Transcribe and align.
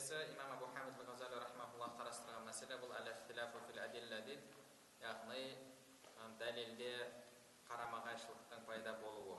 келесі 0.00 0.32
имам 0.32 0.52
абу 0.56 0.66
хамид 0.72 0.96
ғазали 1.04 1.36
рахмауллах 1.36 1.92
қарастырған 1.98 2.46
мәселе 2.48 2.76
бұл 2.80 2.92
фил 3.68 3.80
яғни 5.00 5.42
дәлелде 6.40 6.92
қарама 7.68 8.00
қайшылықтың 8.06 8.64
пайда 8.68 8.94
болуы 9.02 9.36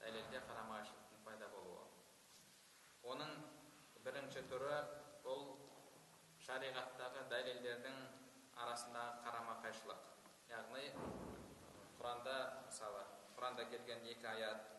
дәлелде 0.00 0.40
қарама 0.48 0.78
қайшылықтың 0.78 1.20
пайда 1.26 1.48
болуы 1.52 1.84
оның 3.12 3.34
бірінші 4.06 4.46
түрі 4.48 4.78
бұл 5.26 5.44
шариғаттағы 6.46 7.26
дәлелдердің 7.34 8.00
арасындағы 8.64 9.20
қарама 9.28 9.58
қайшылық 9.66 10.00
яғни 10.54 10.88
құранда 12.00 12.38
мысалы 12.64 13.04
құранда 13.36 13.68
келген 13.76 14.08
екі 14.16 14.26
аят 14.32 14.72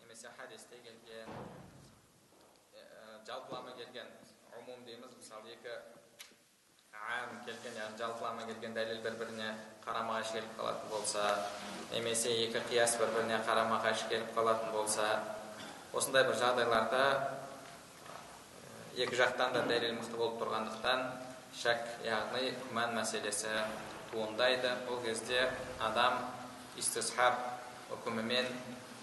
немесе 0.00 0.30
хадисте 0.38 0.78
келген 0.86 1.34
жалпылама 3.26 3.74
келген 3.76 4.27
дейміз 4.88 5.10
мысалы 5.20 5.50
екі 5.52 5.72
ам 6.96 7.32
келген 7.44 7.74
яғни 7.76 7.98
жалпылама 8.00 8.46
келген 8.48 8.72
дәлел 8.72 9.02
бір 9.04 9.16
біріне 9.20 9.48
қарама 9.84 10.14
қайшы 10.16 10.38
келіп 10.38 10.54
қалатын 10.56 10.88
болса 10.92 11.24
немесе 11.90 12.30
екі 12.46 12.62
қияс 12.70 12.94
бір 13.00 13.10
біріне 13.16 13.40
қарама 13.44 13.82
қайшы 13.84 14.08
келіп 14.08 14.30
қалатын 14.36 14.72
болса 14.72 15.08
осындай 15.92 16.24
бір 16.30 16.38
жағдайларда 16.40 17.02
екі 19.04 19.18
жақтан 19.20 19.52
да 19.58 19.66
дәлел 19.68 19.92
мықты 19.98 20.16
болып 20.22 20.40
тұрғандықтан 20.40 21.04
шәк 21.64 21.84
яғни 22.06 22.54
күмән 22.62 22.96
мәселесі 22.96 23.52
туындайды 24.14 24.72
ол 24.88 25.02
кезде 25.04 25.50
адам 25.90 26.16
истисхаб 26.80 27.44
үкімімен 27.98 28.48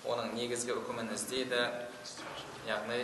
оның 0.10 0.34
негізгі 0.40 0.80
үкімін 0.80 1.14
іздейді 1.14 1.62
яғни 2.72 3.04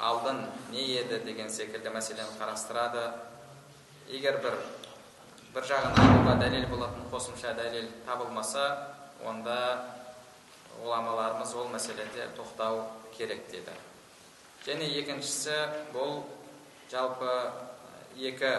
алдын 0.00 0.44
не 0.72 0.84
еді 1.00 1.20
деген 1.24 1.50
секілді 1.50 1.92
мәселені 1.92 2.36
қарастырады. 2.40 3.04
Егер 4.08 4.40
бір 4.42 4.56
бір 5.54 5.66
жағын 5.66 6.40
дәлел 6.40 6.66
болатын 6.70 7.06
қосымша 7.12 7.54
дәлел 7.58 7.88
табылмаса 8.06 8.66
онда 9.26 9.56
ғұламаларымыз 10.80 11.54
ол 11.56 11.68
мәселеде 11.74 12.28
тоқтау 12.36 12.84
керек 13.16 13.48
деді. 13.50 13.74
Және 14.66 14.88
екіншісі 15.00 15.56
бұл 15.94 16.22
жалпы 16.90 17.32
екі 18.16 18.52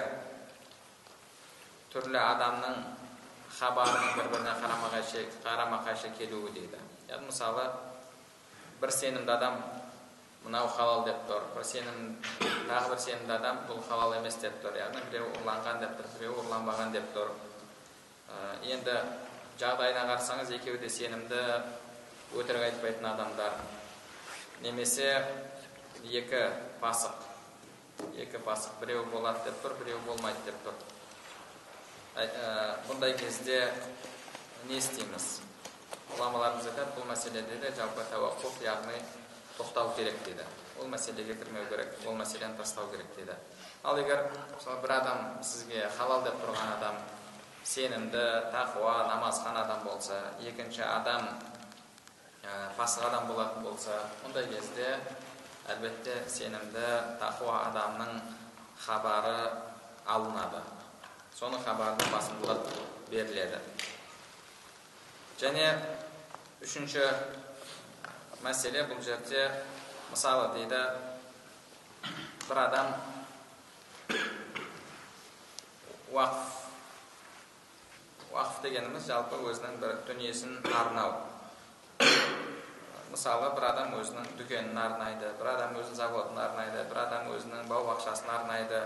түрлі 1.91 2.19
адамның 2.21 2.83
хабарының 3.57 4.13
бір 4.17 4.29
біріне 4.31 4.53
қарама 4.61 4.91
қайшы 4.93 5.25
қарама 5.43 5.81
қайшы 5.85 6.11
келуі 6.17 6.53
дейді 6.55 6.79
мысалы 7.25 7.65
бір 8.81 8.93
сенімді 8.95 9.33
адам 9.35 9.57
мынау 10.45 10.67
халал 10.73 11.03
деп 11.05 11.19
тұр. 11.29 11.43
Бір 11.55 11.65
сенім 11.65 12.15
тағы 12.67 12.93
бір 12.93 13.01
сенімді 13.03 13.33
адам 13.35 13.61
бұл 13.69 13.81
халал 13.87 14.15
емес 14.17 14.39
деп 14.41 14.57
тұр. 14.63 14.77
Яғни 14.79 15.03
біреу 15.11 15.27
ұрланған 15.37 15.81
деп 15.83 15.97
тұр 15.99 16.09
біреу 16.17 16.37
ұрланбаған 16.41 16.93
деп 16.95 17.11
тұр. 17.15 17.33
Ә, 18.31 18.39
енді 18.73 18.95
жағдайына 19.61 20.07
қарасаңыз 20.09 20.53
екеуі 20.57 20.81
де 20.81 20.89
сенімді 20.89 21.41
өтірік 22.37 22.65
айтпайтын 22.69 23.11
адамдар. 23.11 23.59
Немесе 24.65 25.11
екі 26.09 26.47
пасық. 26.81 27.27
Екі 28.17 28.41
пасық 28.41 28.81
біреу 28.81 29.05
болады 29.13 29.45
деп 29.45 29.61
тұр 29.61 29.77
біреу 29.83 30.01
болмайды 30.07 30.49
деп 30.49 30.57
тұр. 30.65 30.75
Ә, 32.17 32.25
бұндай 32.89 33.13
кезде 33.19 33.67
не 34.67 34.81
істейміз? 34.81 35.37
Ғұламаларымыз 36.11 36.65
айтады 36.67 36.97
бұл 36.97 37.05
мәселеде 37.07 37.61
де 37.61 37.69
жалпы 37.77 38.03
тәуақуф 38.09 38.57
яғни 38.65 38.97
тоқтау 39.61 39.93
керек 39.95 40.17
дейді 40.25 40.43
ол 40.81 40.89
мәселеге 40.89 41.37
кірмеу 41.37 41.69
керек 41.69 41.95
ол 42.07 42.17
мәселені 42.17 42.57
тастау 42.57 42.89
керек 42.91 43.15
дейді 43.15 43.37
ал 43.83 43.97
егер 44.01 44.27
мысалы 44.57 44.81
бір 44.81 44.97
адам 44.97 45.23
сізге 45.45 45.87
халал 45.97 46.25
деп 46.25 46.41
тұрған 46.41 46.75
адам 46.75 46.99
сенімді 47.63 48.25
тақуа 48.51 49.07
намазхан 49.07 49.57
адам 49.57 49.83
болса 49.85 50.17
екінші 50.41 50.81
адам 50.81 51.29
ә, 52.43 52.71
пасық 52.77 53.07
адам 53.07 53.27
болатын 53.29 53.63
болса 53.63 53.99
ондай 54.25 54.47
кезде 54.49 54.95
әлбетте 55.69 56.15
сенімді 56.27 56.85
тақуа 57.21 57.67
адамның 57.69 58.21
хабары 58.81 59.51
алынады. 60.09 60.61
Соның 61.37 61.61
хабарына 61.65 62.09
басымдылық 62.11 62.65
беріледі. 63.11 63.59
Және 65.41 65.67
үшінші 66.65 67.05
мәселе 68.41 68.83
бұл 68.89 69.01
жерде 69.05 69.43
мысалы 70.09 70.47
дейді 70.55 70.79
бір 72.47 72.61
адам 72.63 72.87
уақыф 76.11 76.55
уақыф 78.31 78.57
дегеніміз 78.63 79.05
жалпы 79.11 79.37
өзінің 79.51 79.77
бір 79.83 79.99
дүниесін 80.07 80.57
арнау. 80.79 81.13
Мысалы 83.11 83.51
бір 83.53 83.67
адам 83.69 83.93
өзінің 83.99 84.33
дүкенін 84.39 84.77
арнайды 84.87 85.29
бір 85.37 85.53
адам 85.53 85.77
өзінің 85.77 85.99
заводын 86.01 86.41
арнайды 86.41 86.83
бір 86.89 87.03
адам 87.05 87.29
өзінің 87.35 87.69
бау 87.69 87.85
бақшасын 87.91 88.33
арнайды 88.39 88.81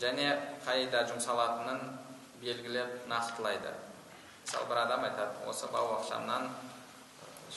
және 0.00 0.32
қайда 0.64 1.04
жұмсалатынын 1.12 1.84
белгілеп 2.40 3.08
нақтылайды. 3.12 3.76
Мысалы 4.46 4.72
бір 4.72 4.84
адам 4.86 5.04
айтады 5.10 5.50
осы 5.50 5.68
бау 5.68 5.92
бақшамнан 5.98 6.48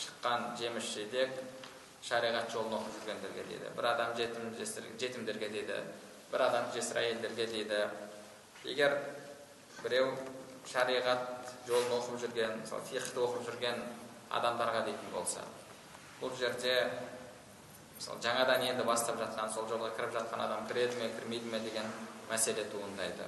шыққан 0.04 0.54
жеміс 0.60 0.94
жидек 0.94 1.36
шариғат 2.04 2.52
жолын 2.52 2.78
оқып 2.80 3.00
жүргендерге 3.00 3.44
дейді 3.50 3.74
бір 3.78 3.90
адам 3.94 4.16
жетім 4.18 4.54
жетімдерге 5.00 5.50
дейді 5.50 5.80
бір 6.32 6.46
адам 6.50 6.72
жесір 6.76 7.00
әйелдерге 7.04 7.48
дейді 7.52 7.82
егер 8.66 8.98
біреу 9.82 10.12
шариғат 10.72 11.54
жолын 11.68 11.98
оқып 12.00 12.20
жүрген 12.26 12.58
мысалы 12.62 12.88
фихты 12.90 13.24
оқып 13.24 13.48
жүрген 13.50 13.82
адамдарға 14.34 14.84
дейтін 14.88 15.14
болса 15.14 15.46
бұл 16.20 16.36
жерде 16.40 16.76
мысалы 17.96 18.20
жаңадан 18.24 18.68
енді 18.68 18.86
бастап 18.88 19.20
жатқан 19.22 19.52
сол 19.54 19.68
жолға 19.72 19.94
кіріп 19.98 20.16
жатқан 20.18 20.44
адам 20.44 20.68
кіреді 20.68 21.00
ме 21.00 21.10
кірмейді 21.18 21.52
ме 21.52 21.60
деген 21.64 21.90
мәселе 22.30 22.66
туындайды 22.72 23.28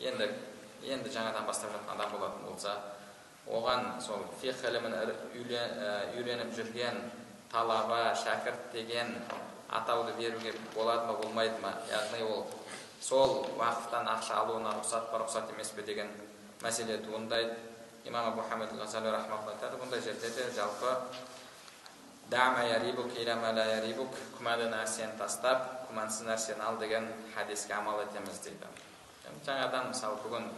енді 0.00 0.30
енді 0.82 1.14
жаңадан 1.14 1.46
бастап 1.46 1.74
жатқан 1.74 1.94
адам 1.94 2.14
болатын 2.18 2.46
болса 2.46 2.74
оған 3.46 4.00
сол 4.02 4.24
фих 4.40 4.62
ілімін 4.68 4.94
үйреніп 5.38 6.54
жүрген 6.56 6.98
талаба 7.52 8.14
шәкірт 8.18 8.72
деген 8.72 9.14
атауды 9.68 10.12
беруге 10.18 10.52
болады 10.74 11.06
ма 11.06 11.18
болмайды 11.20 11.60
ма? 11.62 11.72
Яғни 11.90 12.24
ол 12.26 12.46
сол 13.00 13.46
уақыттан 13.58 14.08
ақша 14.16 14.42
алуына 14.42 14.74
рұқсат 14.80 15.10
па 15.12 15.22
рұқсат 15.22 15.52
емес 15.54 15.70
пе 15.76 15.82
деген 15.82 16.10
мәселе 16.62 16.98
туындайды 17.04 17.54
имам 18.04 18.32
абу 18.32 18.42
хамид 18.48 18.72
айтады 19.54 19.78
бұндай 19.82 20.02
жерде 20.02 20.30
де 20.30 20.50
жалпы 20.56 20.96
күмәнді 24.38 24.70
нәрсені 24.72 25.14
тастап 25.18 25.86
күмәнсіз 25.86 26.26
нәрсені 26.26 26.64
ал 26.66 26.78
деген 26.78 27.06
хадиске 27.34 27.74
амал 27.74 28.00
етеміз 28.02 28.40
дейді. 28.42 28.66
Жаңадан 29.46 29.92
мысалы 29.92 30.18
бүгін 30.24 30.48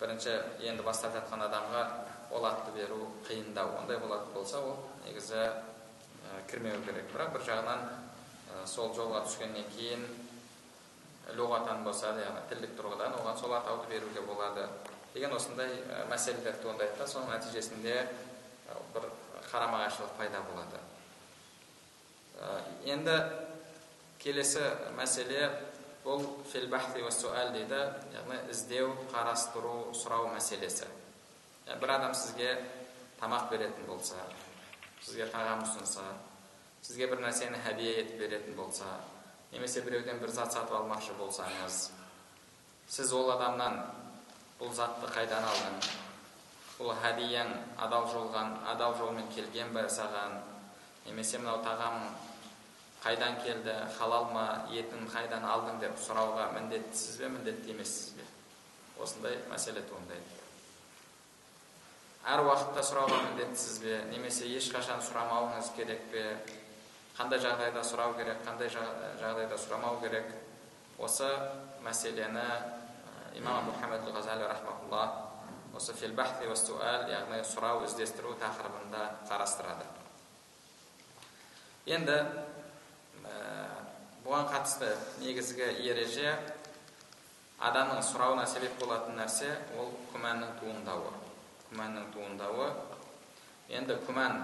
бірінші 0.00 0.36
енді 0.62 0.86
бастап 0.86 1.16
жатқан 1.18 1.42
адамға 1.48 1.82
ол 2.30 2.46
атты 2.46 2.72
беру 2.74 2.98
қиындау 3.28 3.76
ондай 3.80 3.98
болатын 3.98 4.32
болса 4.34 4.60
ол 4.60 4.76
негізі 5.06 5.36
ә, 5.36 5.52
кірмеу 6.50 6.80
керек. 6.84 7.10
Бірақ 7.12 7.32
бір 7.36 7.46
жағынан 7.46 7.84
ә, 7.86 8.66
сол 8.66 8.92
жолға 8.96 9.22
түскеннен 9.26 9.68
кейін 9.76 10.06
лұғатан 11.38 11.84
болса 11.84 12.12
яғни 12.18 12.42
тілдік 12.50 12.76
тұрғыдан 12.78 13.16
оған 13.20 13.38
сол 13.40 13.54
атауды 13.56 13.90
беруге 13.90 14.22
болады. 14.26 14.68
Деген 15.14 15.34
осындай 15.36 15.70
ә, 15.86 16.04
мәселелер 16.10 16.58
туындайды 16.62 16.98
да 16.98 17.06
соның 17.10 17.32
нәтижесінде 17.36 17.96
ә, 18.02 18.76
бір 18.94 19.08
қарама 19.50 19.84
қайшылық 19.84 20.18
пайда 20.18 20.42
болады. 20.50 20.82
Ә, 22.36 22.60
енді 22.92 23.16
келесі 24.22 24.62
мәселе 24.98 25.50
бұл 26.04 26.22
фил 26.50 26.68
дейді 26.70 27.80
яғни 28.14 28.38
іздеу 28.50 28.92
қарастыру 29.10 29.92
сұрау 29.94 30.30
мәселесі. 30.34 30.86
Бір 31.66 31.94
адам 31.98 32.14
сізге 32.14 32.54
тамақ 33.20 33.50
беретін 33.50 33.86
болса 33.90 34.22
сізге 35.02 35.28
тағам 35.34 35.66
ұсынса 35.66 36.06
сізге 36.82 37.10
бір 37.12 37.26
нәрсені 37.26 37.60
хәдия 37.66 38.00
етіп 38.02 38.18
беретін 38.24 38.56
болса 38.56 38.88
немесе 39.52 39.82
біреуден 39.82 40.18
бір 40.22 40.34
зат 40.34 40.52
сатып 40.52 40.78
алмақшы 40.80 41.14
болсаңыз 41.20 41.86
сіз 42.88 43.12
ол 43.12 43.30
адамнан 43.34 43.80
бұл 44.60 44.72
затты 44.72 45.08
қайдан 45.12 45.44
алдың? 45.44 45.74
Бұл 46.78 46.92
хәдияң 47.02 47.50
адал 47.82 48.06
жолған 48.12 48.54
адал 48.72 48.94
жолмен 48.96 49.28
келген 49.34 49.72
бе 49.74 49.82
саған? 49.92 50.38
Немесе 51.06 51.38
мынау 51.38 51.60
тағам 51.64 52.06
қайдан 53.02 53.36
келді 53.44 53.74
халал 53.98 54.30
ма 54.32 54.46
етін 54.72 55.04
қайдан 55.12 55.44
алдың 55.44 55.80
деп 55.82 56.00
сұрауға 56.06 56.48
міндеттісіз 56.56 57.20
бе 57.20 57.28
міндетті 57.36 57.74
емессіз 57.76 58.16
бе? 58.16 58.24
Осындай 59.02 59.36
мәселе 59.50 59.84
туындайды. 59.90 60.45
Әр 62.26 62.42
уақытта 62.42 62.82
сұрауға 62.82 63.20
міндеттісіз 63.28 63.76
бе? 63.84 63.98
Немесе 64.10 64.48
ешқашан 64.50 65.02
сұрамауыңыз 65.06 65.70
керек 65.76 66.08
пе? 66.10 66.24
Қандай 67.16 67.38
жағдайда 67.42 67.84
сұрау 67.86 68.16
керек? 68.18 68.40
Қандай 68.46 68.70
жағдайда 68.72 69.58
сұрамау 69.62 70.00
керек? 70.02 70.32
Осы 70.98 71.28
мәселені 71.84 72.42
имам 73.38 73.60
абу 73.62 73.76
хамид 73.78 74.08
ғазали 74.10 74.48
рахматулла 74.48 75.04
осы 75.76 75.92
яғни 77.12 77.42
сұрау 77.44 77.84
іздестіру 77.84 78.34
тақырыбында 78.40 79.02
қарастырады. 79.28 79.84
Енді 81.86 82.16
бұған 84.24 84.48
қатысты 84.50 84.88
негізгі 85.20 85.68
ереже 85.86 86.32
адамның 87.60 88.02
сұрауына 88.02 88.46
себеп 88.48 88.80
болатын 88.80 89.20
нәрсе 89.20 89.52
ол 89.78 89.92
күмәннің 90.14 90.58
туындауы. 90.58 91.25
Күмәннің 91.70 92.10
туындауы. 92.14 92.68
Енді 93.72 93.98
күмән 94.06 94.38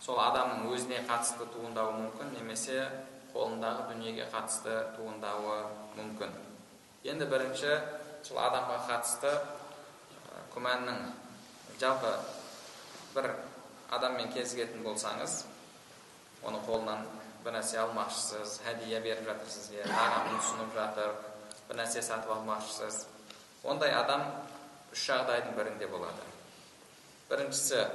сол 0.00 0.20
адамның 0.22 0.68
өзіне 0.72 1.02
қатысты 1.08 1.46
туындауы 1.52 1.96
мүмкін 1.98 2.34
немесе 2.38 2.80
қолындағы 3.34 3.88
дүниеге 3.92 4.28
қатысты 4.32 4.76
туындауы 4.96 5.58
мүмкін. 5.98 6.32
Енді 7.04 7.28
бірінші 7.30 7.76
сол 8.26 8.40
адамға 8.46 8.80
қатысты 8.88 9.34
күмәннің 10.54 11.04
жалпы 11.80 12.12
бір 13.14 13.30
адаммен 13.94 14.32
кезігетін 14.34 14.82
болсаңыз 14.86 15.42
оны 16.46 16.60
қолынан 16.66 17.04
бір 17.44 17.54
нәрсе 17.58 17.78
алмақшысыз 17.82 18.58
хәдия 18.64 19.00
беріп 19.04 19.26
жатыр 19.28 19.52
сізге 19.52 19.84
тағамын 19.86 20.38
ұсынып 20.40 20.74
жатыр 20.74 21.14
бір 21.68 21.78
нәрсе 21.82 22.02
сатып 22.02 22.32
алмақшысыз. 22.34 23.06
Ондай 23.64 23.92
адам 23.94 24.24
үш 24.93 25.09
жағдайдың 25.09 25.55
бірінде 25.57 25.87
болады 25.91 26.31
біріншісі 27.29 27.85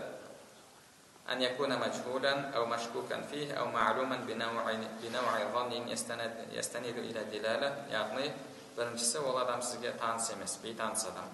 أن 1.28 1.42
يكون 1.42 1.68
مجهولا 1.76 2.56
أو 2.56 2.66
مشكوكا 2.66 3.20
فيه 3.20 3.52
أو 3.52 3.68
معلوما 3.68 4.16
بنوع 4.16 4.72
بنوع 5.02 5.34
ظن 5.52 5.88
يستند 5.88 6.48
يستند 6.52 6.96
إلى 6.96 7.24
دلالة 7.24 7.68
яғни 7.92 8.32
біріншісі 8.78 9.20
ол 9.26 9.36
адам 9.42 9.60
сізге 9.60 9.92
таныс 10.00 10.30
емес 10.32 10.56
бейтаныс 10.62 11.04
адам 11.10 11.28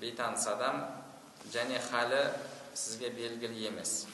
бейтаныс 0.00 0.46
адам 0.50 0.82
және 1.52 1.78
халі 1.90 2.24
сізге 2.74 3.10
белгілі 3.14 3.68
емес 3.68 4.06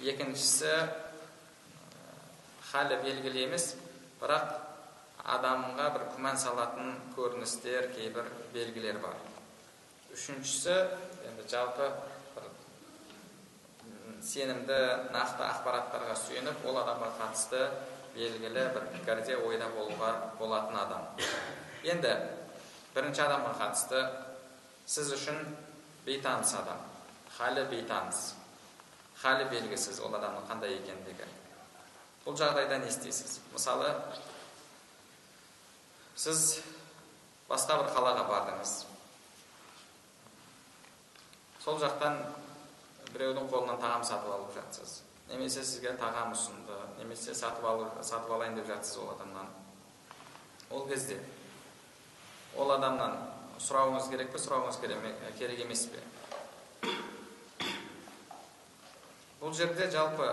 екіншісі 0.00 0.72
халі 2.72 2.96
белгілі 3.04 3.44
емес 3.50 3.74
бірақ 4.22 4.65
адамға 5.27 5.87
бір 5.95 6.03
күмән 6.13 6.37
салатын 6.39 6.93
көріністер 7.15 7.89
кейбір 7.95 8.29
белгілер 8.53 8.99
бар 9.03 9.17
үшіншісі 10.15 10.75
енді 11.27 11.43
жалпы 11.51 11.89
бір 12.35 12.47
сенімді 14.23 14.77
нақты 15.11 15.43
ақпараттарға 15.49 16.15
сүйеніп 16.23 16.63
ол 16.71 16.79
адамға 16.83 17.11
қатысты 17.19 17.65
белгілі 18.15 18.63
бір 18.77 18.87
пікірде 18.93 19.35
ойда 19.43 19.67
болуға 19.75 20.13
болатын 20.39 20.79
адам 20.85 21.03
енді 21.83 22.13
бірінші 22.95 23.25
адамға 23.27 23.51
қатысты 23.59 24.05
сіз 24.87 25.11
үшін 25.17 25.43
бейтаныс 26.07 26.55
адам 26.61 26.79
халі 27.35 27.67
бейтаныс 27.73 28.29
халі 29.19 29.51
белгісіз 29.51 29.99
ол 30.07 30.15
адамның 30.15 30.47
қандай 30.47 30.79
екендігі 30.79 31.27
бұл 32.23 32.39
жағдайда 32.39 32.79
не 32.79 32.89
істейсіз 32.93 33.41
мысалы 33.51 33.91
сіз 36.17 36.63
басқа 37.47 37.77
бір 37.81 37.91
қалаға 37.93 38.23
бардыңыз. 38.25 38.73
Сол 41.61 41.77
жақтан 41.81 42.17
біреудің 43.13 43.49
қолынан 43.51 43.77
тағам 43.81 44.05
сатып 44.07 44.33
алып 44.33 44.55
жатсыз. 44.55 45.01
Немесе 45.29 45.61
сізге 45.63 45.93
тағам 45.99 46.33
ұсынды 46.33 46.77
немесе 46.97 47.35
сатып, 47.35 47.65
алу, 47.65 47.89
сатып 48.01 48.31
алайын 48.31 48.55
деп 48.57 48.67
жатсыз 48.67 48.97
ол 49.03 49.11
адамнан. 49.13 49.49
Ол 50.71 50.87
кезде 50.87 51.19
ол 52.57 52.71
адамнан 52.73 53.19
сұрауыңыз 53.61 54.09
керек 54.09 54.31
пе 54.33 54.41
сұрауыңыз 54.41 54.81
керек 55.37 55.61
емес 55.61 55.85
пе? 55.91 56.01
Бұл 59.37 59.53
жерде 59.53 59.91
жалпы 59.93 60.31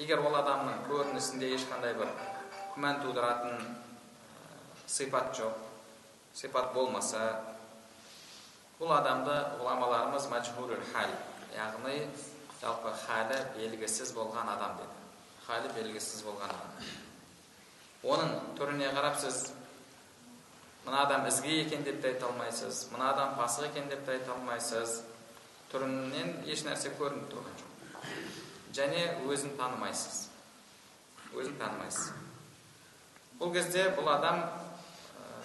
егер 0.00 0.24
ол 0.24 0.34
адамның 0.40 0.86
көрінісінде 0.88 1.52
ешқандай 1.58 1.92
бір 1.98 2.08
күмән 2.74 3.02
тудыратын 3.04 3.60
сипат 4.90 5.30
жоқ 5.38 5.54
сипат 6.34 6.72
болмаса 6.74 7.22
бұл 8.80 8.90
адамды 8.96 9.34
ғұламаларымыз 9.60 10.26
мәжһулул 10.32 10.80
хал 10.90 11.12
яғни 11.54 12.00
жалпы 12.60 12.90
халі 13.04 13.36
белгісіз 13.54 14.10
болған 14.16 14.50
адам 14.56 14.80
деді 14.80 15.44
халі 15.46 15.70
белгісіз 15.76 16.24
болған 16.26 16.50
адам 16.56 16.72
оның 18.14 18.32
түріне 18.58 18.88
қарап 18.96 19.20
сіз 19.22 19.38
мына 20.86 21.04
адам 21.04 21.28
ізгі 21.28 21.60
екен 21.60 21.84
деп 21.86 22.00
те 22.02 22.14
айта 22.14 22.26
алмайсыз 22.26 22.88
мына 22.90 23.12
адам 23.12 23.36
пасық 23.38 23.68
екен 23.70 23.86
деп 23.92 24.02
те 24.06 24.16
айта 24.16 24.32
алмайсыз 24.34 24.96
түрінен 25.70 26.32
еш 26.50 26.64
нәрсе 26.66 26.90
көрініп 26.98 27.30
тұрған 27.30 27.60
жоқ 27.60 27.70
және 28.80 29.04
өзін 29.28 29.54
танымайсыз 29.60 30.24
өзін 31.36 31.54
танымайсыз 31.62 32.10
бұл 33.38 33.54
кезде 33.54 33.86
бұл 33.98 34.10
адам 34.16 34.42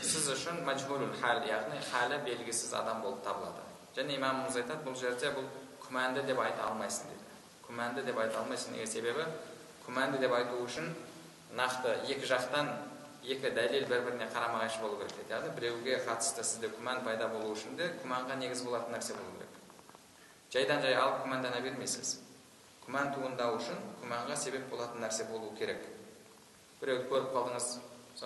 сіз 0.01 0.29
үшін 0.33 0.63
мәжбүрул 0.67 1.13
хал 1.21 1.43
яғни 1.47 1.79
халі 1.91 2.19
белгісіз 2.25 2.73
адам 2.79 3.01
болып 3.03 3.21
табылады 3.23 3.63
және 3.95 4.17
имамымыз 4.17 4.57
айтады 4.61 4.83
бұл 4.87 4.97
жерде 4.99 5.31
бұл 5.35 5.47
күмәнді 5.85 6.25
деп 6.27 6.39
айта 6.43 6.67
алмайсың 6.69 7.11
дейді 7.11 7.25
күмәнді 7.67 8.03
деп 8.07 8.19
айта 8.19 8.41
алмайсың 8.41 8.75
неге 8.75 8.87
себебі 8.91 9.25
күмәнді 9.85 10.19
деп 10.23 10.35
айту 10.35 10.59
үшін 10.65 10.91
нақты 11.55 11.95
екі 12.11 12.27
жақтан 12.27 12.71
екі 13.23 13.51
дәлел 13.55 13.87
бір 13.89 14.03
біріне 14.09 14.27
қарама 14.33 14.61
қайшы 14.63 14.81
болу 14.81 14.99
керек 14.99 15.15
дейді 15.17 15.33
яғни 15.33 15.53
біреуге 15.59 15.97
қатысты 16.07 16.43
сізде 16.43 16.69
күмән 16.75 17.03
пайда 17.05 17.29
болу 17.31 17.53
үшін 17.55 17.77
де 17.79 17.89
күмәнға 18.03 18.37
негіз 18.41 18.63
болатын 18.67 18.97
нәрсе 18.97 19.15
болу 19.17 19.31
керек 19.39 20.53
жайдан 20.53 20.83
жай 20.83 20.97
алып 20.99 21.23
күмәндана 21.23 21.61
бермейсіз 21.65 22.19
күмән 22.85 23.13
туындау 23.15 23.57
үшін 23.61 23.79
күмәнға 24.03 24.37
себеп 24.37 24.69
болатын 24.69 25.01
нәрсе 25.05 25.25
болу 25.31 25.53
керек 25.57 25.87
біреуді 26.81 27.09
көріп 27.09 27.33
қалдыңыз 27.33 27.71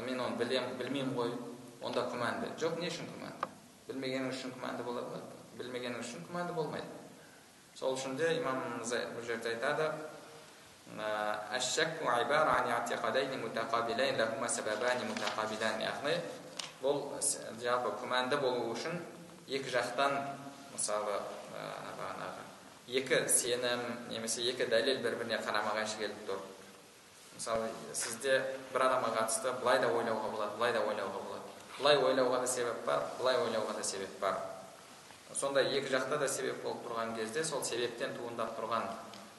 мен 0.05 0.19
оны 0.21 0.37
білем 0.37 0.75
білмеймін 0.77 1.15
ғой 1.15 1.31
онда 1.81 2.05
күмәнді 2.11 2.53
жоқ 2.59 2.79
не 2.81 2.89
үшін 2.91 3.09
күмәнді 3.13 3.49
білмегеніңіз 3.89 4.39
үшін 4.39 4.55
күмәнді 4.57 4.85
болады 4.87 5.13
ма 5.13 5.21
білмегеніңіз 5.59 6.07
үшін 6.07 6.25
күмәнді 6.27 6.55
болмайды 6.57 6.99
сол 7.79 7.95
үшін 7.95 8.17
де 8.19 8.33
имамымыз 8.39 8.93
бұл 9.15 9.27
жерде 9.27 9.53
айтады 9.53 9.91
яғни 15.85 16.15
бұл 16.81 17.01
жалпы 17.63 17.95
күмәнді 18.01 18.41
болу 18.41 18.71
үшін 18.73 18.99
екі 19.47 19.71
жақтан 19.73 20.17
мысалы 20.73 21.19
бағанағы 21.53 22.47
екі 22.99 23.21
сенім 23.29 23.83
немесе 24.09 24.45
екі 24.49 24.65
дәлел 24.71 25.03
бір 25.03 25.19
біріне 25.21 25.37
қарама 25.45 25.75
қайшы 25.77 26.01
келіп 26.01 26.23
тұр 26.29 26.41
мысалы 27.35 27.69
сізде 27.93 28.41
бір 28.73 28.87
адамға 28.87 29.13
қатысты 29.19 29.53
былай 29.61 29.79
да 29.83 29.91
ойлауға 29.93 30.31
болады 30.33 30.57
былай 30.57 30.73
да 30.73 30.81
ойлауға 30.87 31.21
болады 31.27 31.58
былай 31.79 31.97
ойлауға 31.97 32.41
да 32.43 32.47
себеп 32.47 32.85
бар 32.85 33.03
былай 33.17 33.37
ойлауға 33.39 33.75
да 33.77 33.83
себеп 33.83 34.19
бар. 34.19 34.37
Сондай 35.33 35.69
екі 35.77 35.91
жақта 35.93 36.17
да 36.19 36.27
себеп 36.27 36.63
болып 36.63 36.83
тұрған 36.87 37.15
кезде 37.15 37.43
сол 37.43 37.63
себептен 37.63 38.15
туындап 38.17 38.55
тұрған 38.59 38.87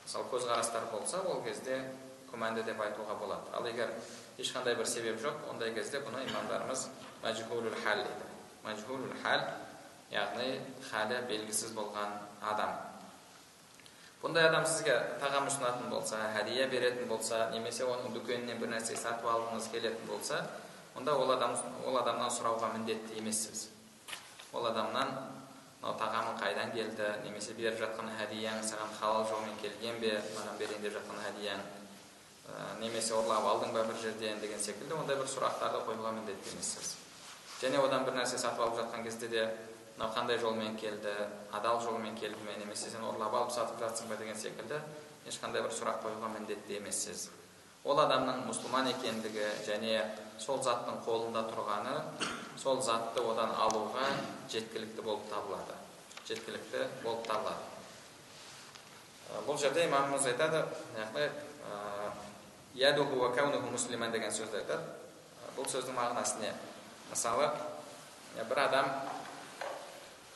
мысалы 0.04 0.28
көзқарастар 0.32 0.87
болса 0.92 1.20
ол 1.28 1.42
кезде 1.44 1.82
күмәнді 2.30 2.64
деп 2.64 2.80
айтуға 2.80 3.16
болады. 3.20 3.50
Ал 3.52 3.66
егер 3.66 3.90
ешқандай 4.38 4.76
бір 4.78 4.87
себеп 4.87 5.20
жоқ 5.20 5.50
ондай 5.50 5.75
кезде 5.75 6.00
бұны 6.00 6.23
имамдарымыз 6.28 6.87
мәжхулул 7.25 7.75
хал 7.85 8.04
дейді. 8.04 8.30
Мәжхулул 8.64 9.12
хал 9.23 9.44
яғни 10.11 10.61
халі 10.90 11.20
белгісіз 11.28 11.75
болған 11.76 12.16
адам. 12.40 12.73
Бұндай 14.23 14.49
адам 14.50 14.66
сізге 14.68 14.97
тағам 15.20 15.47
ұсынатын 15.49 15.88
болса 15.90 16.18
хәдия 16.35 16.66
беретін 16.68 17.09
болса 17.09 17.49
немесе 17.54 17.87
оның 17.88 18.12
дүкенінен 18.18 18.59
бір 18.61 18.75
нәрсе 18.75 18.97
сатып 19.00 19.26
алғыңыз 19.32 19.70
келетін 19.73 20.06
болса 20.06 20.42
онда 21.00 21.16
ол 21.16 21.30
адам 21.33 21.57
ол 21.87 21.97
адамнан 21.97 22.28
сұрауға 22.28 22.75
міндетті 22.75 23.16
емессіз. 23.16 23.71
Ол 24.52 24.66
адамнан 24.69 25.09
мынау 25.80 25.97
тағамың 25.97 26.37
қайдан 26.37 26.75
келді? 26.75 27.07
немесе 27.25 27.54
беріп 27.57 27.80
жатқан 27.80 28.11
хәдияң 28.19 28.61
саған 28.61 28.92
халал 29.00 29.25
жолмен 29.25 29.57
келген 29.62 29.97
бе? 30.00 30.21
Маған 30.37 30.59
берейін 30.59 30.83
деп 30.85 30.99
жатқан 30.99 31.23
хәдияң 31.25 31.62
ә, 31.64 32.80
немесе 32.83 33.16
ұрлап 33.16 33.49
алдың 33.49 33.73
ба 33.73 33.87
бір 33.88 33.97
жерден? 34.02 34.40
деген 34.45 34.61
секілді 34.61 34.99
ондай 34.99 35.16
бір 35.16 35.25
сұрақтарды 35.25 35.80
қоюға 35.88 36.12
міндетті 36.21 36.52
емессіз. 36.52 36.95
Және 37.62 37.80
одан 37.80 38.04
бір 38.04 38.21
нәрсе 38.21 38.37
сатып 38.37 38.61
алып 38.61 38.80
жатқан 38.83 39.04
кезде 39.09 39.28
де 39.28 39.49
мынау 39.97 40.12
қандай 40.12 40.38
жолмен 40.38 40.76
келді? 40.76 41.16
Адал 41.52 41.80
жолмен 41.80 42.14
келді 42.14 42.45
ме? 42.45 42.61
немесе 42.61 42.90
сен 42.92 43.09
ұрлап 43.09 43.40
алып 43.40 43.57
сатып 43.57 43.80
жатсың 43.80 44.12
ба? 44.12 44.21
деген 44.21 44.37
секілді 44.37 44.85
ешқандай 45.25 45.64
бір 45.64 45.73
сұрақ 45.73 46.04
қоюға 46.04 46.35
міндетті 46.37 46.76
емессіз. 46.76 47.30
Ол 47.85 48.01
адамның 48.03 48.45
мұсылман 48.49 48.91
екендігі 48.91 49.47
және 49.65 50.01
сол 50.41 50.61
заттың 50.65 51.01
қолында 51.07 51.47
тұрғаны 51.49 51.95
сол 52.61 52.81
затты 52.85 53.23
одан 53.25 53.55
алуға 53.57 54.07
жеткілікті 54.53 55.03
болып 55.03 55.25
табылады. 55.31 55.77
Жеткілікті 56.29 56.87
болып 57.05 57.27
табылады. 57.29 57.65
Бұл 59.47 59.57
жерде 59.61 59.87
имамымыз 59.87 60.27
айтады 60.33 60.65
яғни 62.77 64.11
деген 64.13 64.33
сөзді 64.33 64.61
айтады. 64.61 64.85
Бұл 65.57 65.67
сөздің 65.71 65.97
мағынасы 65.97 66.41
не 66.43 66.53
мысалы 67.11 67.49
бір 68.49 68.59
адам 68.67 68.91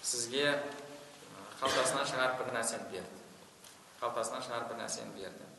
сізге 0.02 0.46
қалтасынан 1.60 2.08
шығарып 2.08 2.40
бір 2.42 2.54
нәрсені 2.56 2.90
берді 2.92 3.20
қалтасынан 4.00 4.42
шығарып 4.44 4.72
бір 4.72 4.80
нәрсені 4.82 5.14
берді. 5.16 5.53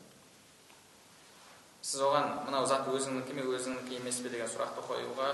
Сіз 1.86 2.02
оған 2.02 2.32
мынау 2.48 2.66
зат 2.66 2.88
өзіңнікі 2.90 3.36
ме 3.36 3.44
өзіңнікі 3.46 4.00
емес 4.00 4.16
пе 4.24 4.30
деген 4.32 4.48
сұрақты 4.50 4.82
қоюға 4.88 5.28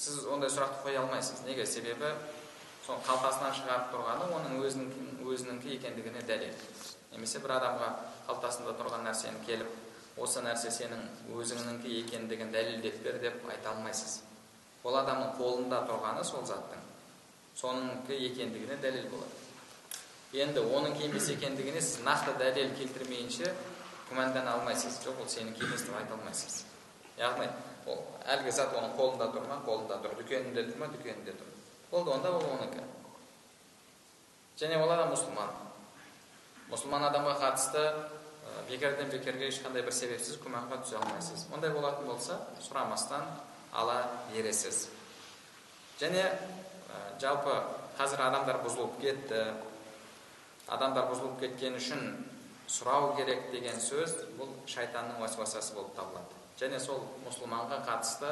сіз 0.00 0.24
ондай 0.34 0.50
сұрақты 0.50 0.82
қоя 0.82 1.04
алмайсыз. 1.04 1.44
Неге? 1.46 1.66
Себебі 1.66 2.10
сол 2.86 2.98
қалтасынан 3.06 3.54
шығарып 3.54 3.92
тұрғаны 3.94 4.26
оның 4.34 4.58
өзінің 4.66 5.22
өзінікі 5.30 5.76
екендігіне 5.76 6.24
дәлел. 6.26 6.58
Немесе 7.12 7.38
бір 7.44 7.54
адамға 7.60 7.92
қалтасында 8.26 8.74
тұрған 8.80 9.06
нәрсені 9.06 9.44
келіп 9.46 10.18
осы 10.18 10.42
нәрсе 10.42 10.72
сенің 10.74 11.06
өзіңнікі 11.38 11.96
екендігін 12.02 12.50
дәлелдеп 12.50 13.02
бер 13.04 13.22
деп 13.22 13.46
айта 13.46 13.76
алмайсыз. 13.76 14.22
Ол 14.82 14.96
адамның 15.04 15.36
қолында 15.38 15.84
тұрғаны 15.86 16.24
сол 16.26 16.42
заттың. 16.48 16.82
Соныкі 17.54 18.16
екендігіне 18.26 18.80
дәлел 18.82 19.06
болады. 19.12 19.38
Енді 20.32 20.62
оның 20.64 20.98
емес 21.04 21.28
екендігіне 21.30 21.82
сіз 21.82 22.02
нақты 22.06 22.34
дәлел 22.40 22.74
келтірмейінше 22.78 23.52
күмәндана 24.10 24.58
алмайсыз 24.58 25.00
жоқ 25.04 25.22
ол 25.22 25.28
сенікі 25.30 25.64
емес 25.64 25.86
деп 25.86 25.96
айта 25.96 26.16
алмайсыз. 26.18 26.64
Яғни 27.18 27.48
ол 27.86 28.04
әлгі 28.36 28.52
зат 28.52 28.74
оның 28.76 28.96
қолында 28.98 29.30
тұр 29.34 29.46
ма? 29.48 29.60
Қолында 29.66 30.00
тұр. 30.02 30.16
Дүкенінде 30.20 30.66
тұр 30.68 30.80
ма? 30.82 30.90
Дүкенінде 30.92 31.36
тұр. 31.38 31.52
Болды 31.90 32.12
онда 32.14 32.34
ол 32.36 32.48
оныкі 32.56 32.84
және 34.60 34.76
ол 34.76 34.90
адам 34.92 35.14
мұсылман. 35.14 35.52
Мұсылман 36.68 37.06
адамға 37.08 37.36
қатысты 37.40 37.84
бекерден 38.68 39.08
бекерге 39.08 39.48
ешқандай 39.48 39.84
бір 39.86 39.94
себепсіз 39.96 40.36
күмәнға 40.42 40.82
түсе 40.82 40.98
алмайсыз. 41.00 41.46
Ондай 41.54 41.72
болатын 41.72 42.06
болса 42.06 42.36
сұрамастан 42.60 43.24
ала 43.72 44.02
бересіз. 44.34 44.88
Және 46.00 46.26
жалпы 47.22 47.56
қазір 47.98 48.24
адамдар 48.26 48.60
бұзылып 48.66 49.00
кетті. 49.00 49.42
Адамдар 50.68 51.08
бұзылып 51.10 51.40
кеткені 51.40 51.80
үшін 51.80 52.04
сұрау 52.70 53.14
керек 53.18 53.50
деген 53.50 53.80
сөз 53.82 54.14
бұл 54.38 54.52
шайтанның 54.70 55.18
уәсуасасы 55.24 55.74
болып 55.74 55.94
табылады. 55.96 56.38
Және 56.60 56.78
сол 56.78 57.02
мұсылманға 57.24 57.80
қатысты 57.88 58.30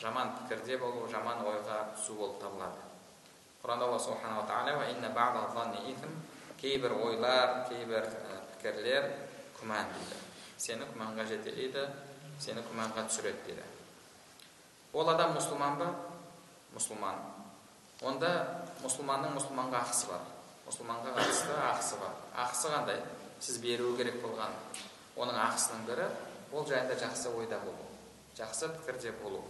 жаман 0.00 0.32
пікірде 0.40 0.78
болу 0.82 1.06
жаман 1.12 1.44
ойға 1.46 1.82
түсу 1.94 2.16
болып 2.18 2.40
табылады. 2.42 2.82
Құранда 3.62 3.86
алла 3.86 3.98
субханала 3.98 4.46
тағала 4.48 4.84
кейбір 6.60 6.92
ойлар 6.96 7.66
кейбір 7.68 8.06
пікірлер 8.56 9.10
күмән 9.58 9.90
дейді. 9.92 10.20
Сені 10.56 10.86
күмәнға 10.92 11.26
жетелейді 11.28 11.82
сені 12.40 12.62
күмәнға 12.64 13.04
түсіреді 13.10 13.42
дейді. 13.46 13.66
Ол 14.96 15.10
адам 15.12 15.36
мұсылман 15.36 15.76
ба? 15.80 15.90
Мұсылман. 16.74 17.20
Онда 18.08 18.30
мұсылманның 18.82 19.36
мұсылманға 19.36 19.82
ақысы 19.84 20.08
бар. 20.10 20.24
Мұсылманға 20.66 21.14
қатысты 21.16 21.56
ақысы 21.70 22.00
бар. 22.00 22.14
Ақысы 22.44 22.72
қандай? 22.72 23.02
Сіз 23.40 23.58
беру 23.62 23.92
керек 23.98 24.18
болған 24.22 24.54
оның 25.16 25.38
ақысының 25.46 25.86
бірі 25.88 26.08
ол 26.52 26.66
жайында 26.66 26.96
жақсы 27.00 27.30
ойда 27.36 27.58
болу. 27.64 27.86
Жақсы 28.38 28.68
пікірде 28.78 29.12
болу. 29.22 29.42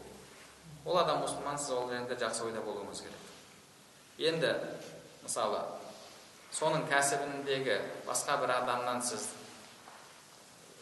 Ол 0.85 0.99
адам 0.99 1.23
мұсылман 1.25 1.59
сіз 1.59 1.73
ол 1.77 1.89
жайында 1.91 2.19
жақсы 2.21 2.45
ойда 2.47 2.63
болуыңыз 2.67 3.03
керек. 3.07 3.25
Енді 4.19 4.53
мысалы 5.25 5.63
соның 6.55 6.87
кәсібіндегі 6.91 7.81
басқа 8.07 8.39
бір 8.43 8.55
адамнан 8.61 9.03
сіз 9.05 9.29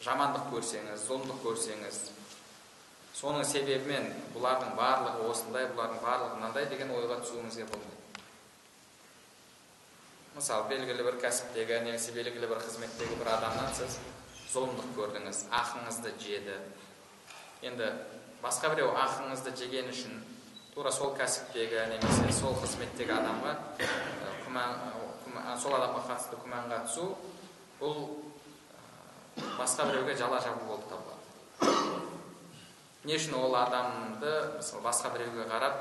жамандық 0.05 0.51
көрсеңіз 0.53 1.07
зұлымдық 1.07 1.41
көрсеңіз 1.43 1.99
соның 3.15 3.45
себебімен 3.47 4.09
бұлардың 4.35 4.75
барлығы 4.77 5.29
осындай 5.31 5.69
бұлардың 5.71 6.01
барлығы 6.03 6.39
мынандай 6.39 6.67
деген 6.71 6.91
ойға 6.95 7.21
түсуіңізге 7.23 7.67
болмайды. 7.71 8.04
Мысалы 10.35 10.67
белгілі 10.67 11.03
бір 11.07 11.15
кәсіптегі 11.23 11.77
немесе 11.85 12.11
белгілі 12.11 12.49
бір 12.51 12.59
қызметтегі 12.59 13.15
бір 13.21 13.29
адамнан 13.37 13.69
сіз 13.77 13.93
зұлымдық 14.51 14.89
көрдіңіз 14.97 15.37
ақыңызды 15.55 16.11
жеді 16.19 16.57
енді 17.63 17.87
басқа 18.43 18.73
біреу 18.73 18.89
ақыңызды 18.99 19.53
жеген 19.55 19.87
үшін 19.93 20.17
тура 20.73 20.91
сол 20.91 21.13
кәсіптегі 21.15 21.85
немесе 21.93 22.33
сол 22.35 22.57
қызметтегі 22.59 23.15
адамға 23.15 23.53
сол 25.61 25.77
адамға 25.77 26.01
қатысты 26.09 26.41
күмәнға 26.41 26.81
түсу 26.89 27.05
бұл 27.79 27.95
басқа 29.55 29.87
біреуге 29.87 30.17
жала 30.19 30.41
жабу 30.43 30.67
болып 30.67 30.89
табылады 30.91 31.23
не 33.07 33.15
үшін 33.15 33.39
ол 33.39 33.55
адамды 33.61 34.35
мысалы 34.57 34.83
басқа 34.83 35.13
біреуге 35.15 35.47
қарап 35.47 35.79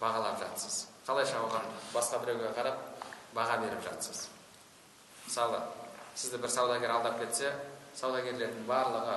бағалап 0.00 0.40
жатсыз 0.40 0.86
қалайша 1.04 1.44
оған 1.44 1.68
басқа 1.92 2.24
біреуге 2.24 2.54
қарап 2.56 2.91
баға 3.36 3.60
беріп 3.64 3.84
жатсыз 3.84 4.26
мысалы 5.26 5.62
сізді 6.14 6.42
бір 6.42 6.50
саудагер 6.52 6.90
алдап 6.96 7.18
кетсе 7.20 7.52
саудагерлердің 7.96 8.66
барлығы 8.68 9.16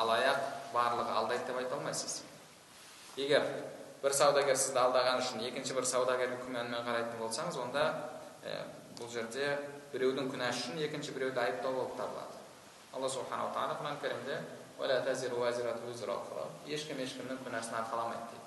алаяқ 0.00 0.40
барлығы 0.74 1.12
алдайды 1.18 1.46
деп 1.48 1.58
айта 1.60 1.76
алмайсыз. 1.76 2.22
Егер 3.16 3.44
бір 4.02 4.14
саудагер 4.16 4.56
сізді 4.56 4.80
алдаған 4.80 5.20
үшін 5.20 5.42
екінші 5.48 5.76
бір 5.76 5.86
саудагерге 5.88 6.38
күмәнмен 6.44 6.86
қарайтын 6.86 7.20
болсаңыз 7.20 7.58
онда 7.60 7.84
бұл 9.00 9.10
жерде 9.12 9.58
біреудің 9.92 10.30
күнәсі 10.32 10.64
үшін 10.64 10.82
екінші 10.86 11.14
біреуді 11.16 11.42
айыптау 11.42 11.74
болып 11.74 11.96
табылады. 11.98 12.36
Алла 12.94 13.08
субханала 13.10 13.52
тағала 13.54 13.74
құран 13.80 13.96
кәрімде 14.00 14.36
ешкім 16.70 17.00
ешкімнің 17.02 17.38
күнәсін 17.44 17.74
арқаламайды 17.76 18.24
дейді. 18.30 18.46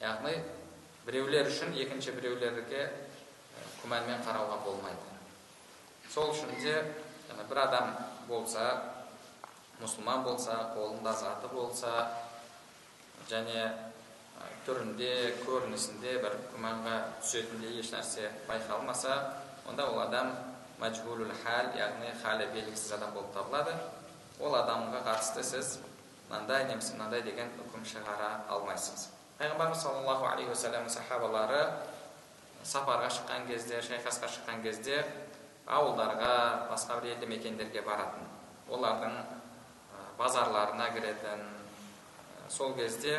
Яғни 0.00 0.34
біреулер 1.06 1.46
үшін 1.46 1.74
екінші 1.78 2.16
біреулерге 2.16 2.88
күмәнмен 3.82 4.24
қарауға 4.26 4.58
болмайды. 4.64 5.12
Сол 6.10 6.32
үшін 6.32 6.50
де 6.58 6.80
бір 7.46 7.60
адам 7.62 7.92
болса 8.26 8.64
мұсылман 9.78 10.24
болса 10.26 10.56
қолында 10.74 11.12
заты 11.14 11.50
болса 11.52 11.92
және 13.30 13.68
түрінде 14.66 15.12
көрінісінде 15.44 16.18
бір 16.24 16.38
күмәнға 16.52 16.96
түсетіндей 17.22 17.78
ешнәрсе 17.80 18.32
байқалмаса 18.48 19.16
онда 19.70 19.86
ол 19.92 20.00
адам 20.08 20.32
мәжбулул 20.80 21.30
хал 21.44 21.70
яғни 21.78 22.10
халі 22.22 22.48
белгісіз 22.54 22.96
адам 22.98 23.14
болып 23.14 23.30
табылады. 23.36 23.76
Ол 24.40 24.58
адамға 24.58 25.04
қатысты 25.06 25.44
сіз 25.46 25.78
мынандай 26.28 26.66
немесе 26.68 26.96
мынандай 26.98 27.22
деген 27.22 27.54
үкім 27.62 27.86
шығара 27.86 28.42
алмайсыз. 28.52 29.12
Пайғамбарымыз 29.36 29.82
саллаллаху 29.82 30.24
алейхи 30.30 30.48
уассаламның 30.48 30.88
сахабалары 30.88 31.60
сапарға 32.64 33.10
шыққан 33.12 33.42
кезде 33.50 33.82
шайқасқа 33.84 34.30
шыққан 34.32 34.62
кезде 34.64 35.02
ауылдарға 35.68 36.30
басқа 36.70 36.96
бір 37.02 37.10
елді 37.12 37.28
мекендерге 37.28 37.82
баратын 37.84 38.24
олардың 38.72 39.18
базарларына 40.16 40.86
кіретін 40.94 41.42
сол 42.48 42.72
кезде 42.78 43.18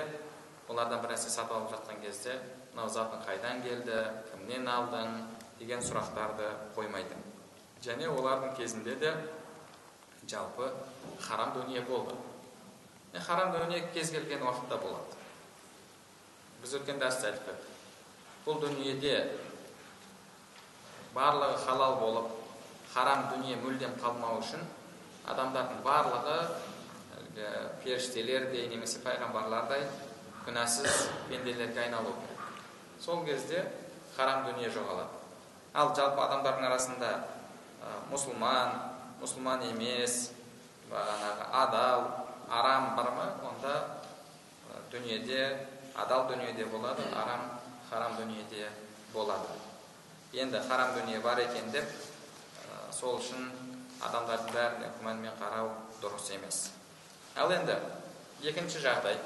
олардан 0.67 1.03
бір 1.03 1.13
нәрсе 1.13 1.29
сатып 1.29 1.53
алып 1.53 1.75
жатқан 1.75 2.01
кезде 2.01 2.39
мынау 2.73 2.89
затың 2.95 3.21
қайдан 3.27 3.61
келді 3.67 3.99
кімнен 4.31 4.65
алдың 4.73 5.13
деген 5.59 5.85
сұрақтарды 5.85 6.49
қоймайды 6.75 7.19
және 7.85 8.09
олардың 8.09 8.57
кезінде 8.57 8.95
де 9.05 9.13
жалпы 10.25 10.73
харам 11.21 11.53
дүние 11.59 11.85
болды 11.85 12.17
харам 13.13 13.53
дүние 13.53 13.85
кез 13.93 14.09
келген 14.11 14.41
уақытта 14.41 14.81
болады 14.81 15.17
біз 16.61 16.77
өткен 16.79 17.01
дәрісте 17.01 17.31
айттық 17.31 17.67
бұл 18.45 18.61
дүниеде 18.63 19.15
барлығы 21.15 21.59
халал 21.65 21.97
болып 22.01 22.33
харам 22.93 23.27
дүние 23.33 23.57
мүлдем 23.61 23.97
қалмау 24.01 24.39
үшін 24.41 24.63
адамдардың 25.27 25.83
барлығы 25.85 26.37
әлгі 27.17 27.47
періштелердей 27.83 28.67
немесе 28.71 29.01
пайғамбарлардай 29.03 29.83
күнәсіз 30.45 31.07
пенделерге 31.29 31.83
айналу 31.83 32.13
керек 32.21 32.45
сол 33.03 33.25
кезде 33.27 33.65
харам 34.15 34.45
дүние 34.47 34.69
жоғалады 34.73 35.17
ал 35.77 35.93
жалпы 35.95 36.23
адамдардың 36.23 36.69
арасында 36.69 37.09
ә, 37.83 37.91
мұсылман 38.11 38.77
мұсылман 39.21 39.65
емес 39.69 40.31
бағанағы 40.89 41.49
адал 41.61 42.05
арам 42.49 42.95
бар 42.95 43.11
ма 43.17 43.27
онда 43.49 43.75
дүниеде 44.91 45.43
адал 45.97 46.27
дүниеде 46.29 46.65
болады 46.65 47.03
арам 47.15 47.47
харам 47.89 48.15
дүниеде 48.17 48.69
болады. 49.13 49.47
Енді 50.33 50.61
харам 50.67 50.93
дүние 50.93 51.19
бар 51.19 51.39
екен 51.39 51.71
деп 51.71 51.89
сол 52.93 53.17
үшін 53.19 53.49
адамдардың 54.03 54.53
бәріне 54.53 54.91
күмәнмен 54.99 55.35
қарау 55.39 55.71
дұрыс 56.01 56.29
емес. 56.35 56.69
Ал 57.35 57.51
енді 57.53 57.77
екінші 58.43 58.81
жағдай. 58.83 59.17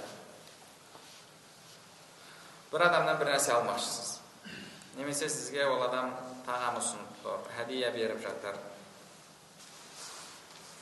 Бір 2.72 2.86
адамнан 2.88 3.18
бір 3.20 3.34
нәрсе 3.34 3.52
алмақшысыз. 3.56 4.20
Немесе 4.96 5.30
сізге 5.30 5.66
ол 5.68 5.84
адам 5.84 6.14
тағам 6.46 6.80
ұсынып 6.80 7.18
тұр 7.24 7.50
хәдия 7.58 7.92
беріп 7.96 8.22
жатыр. 8.24 8.56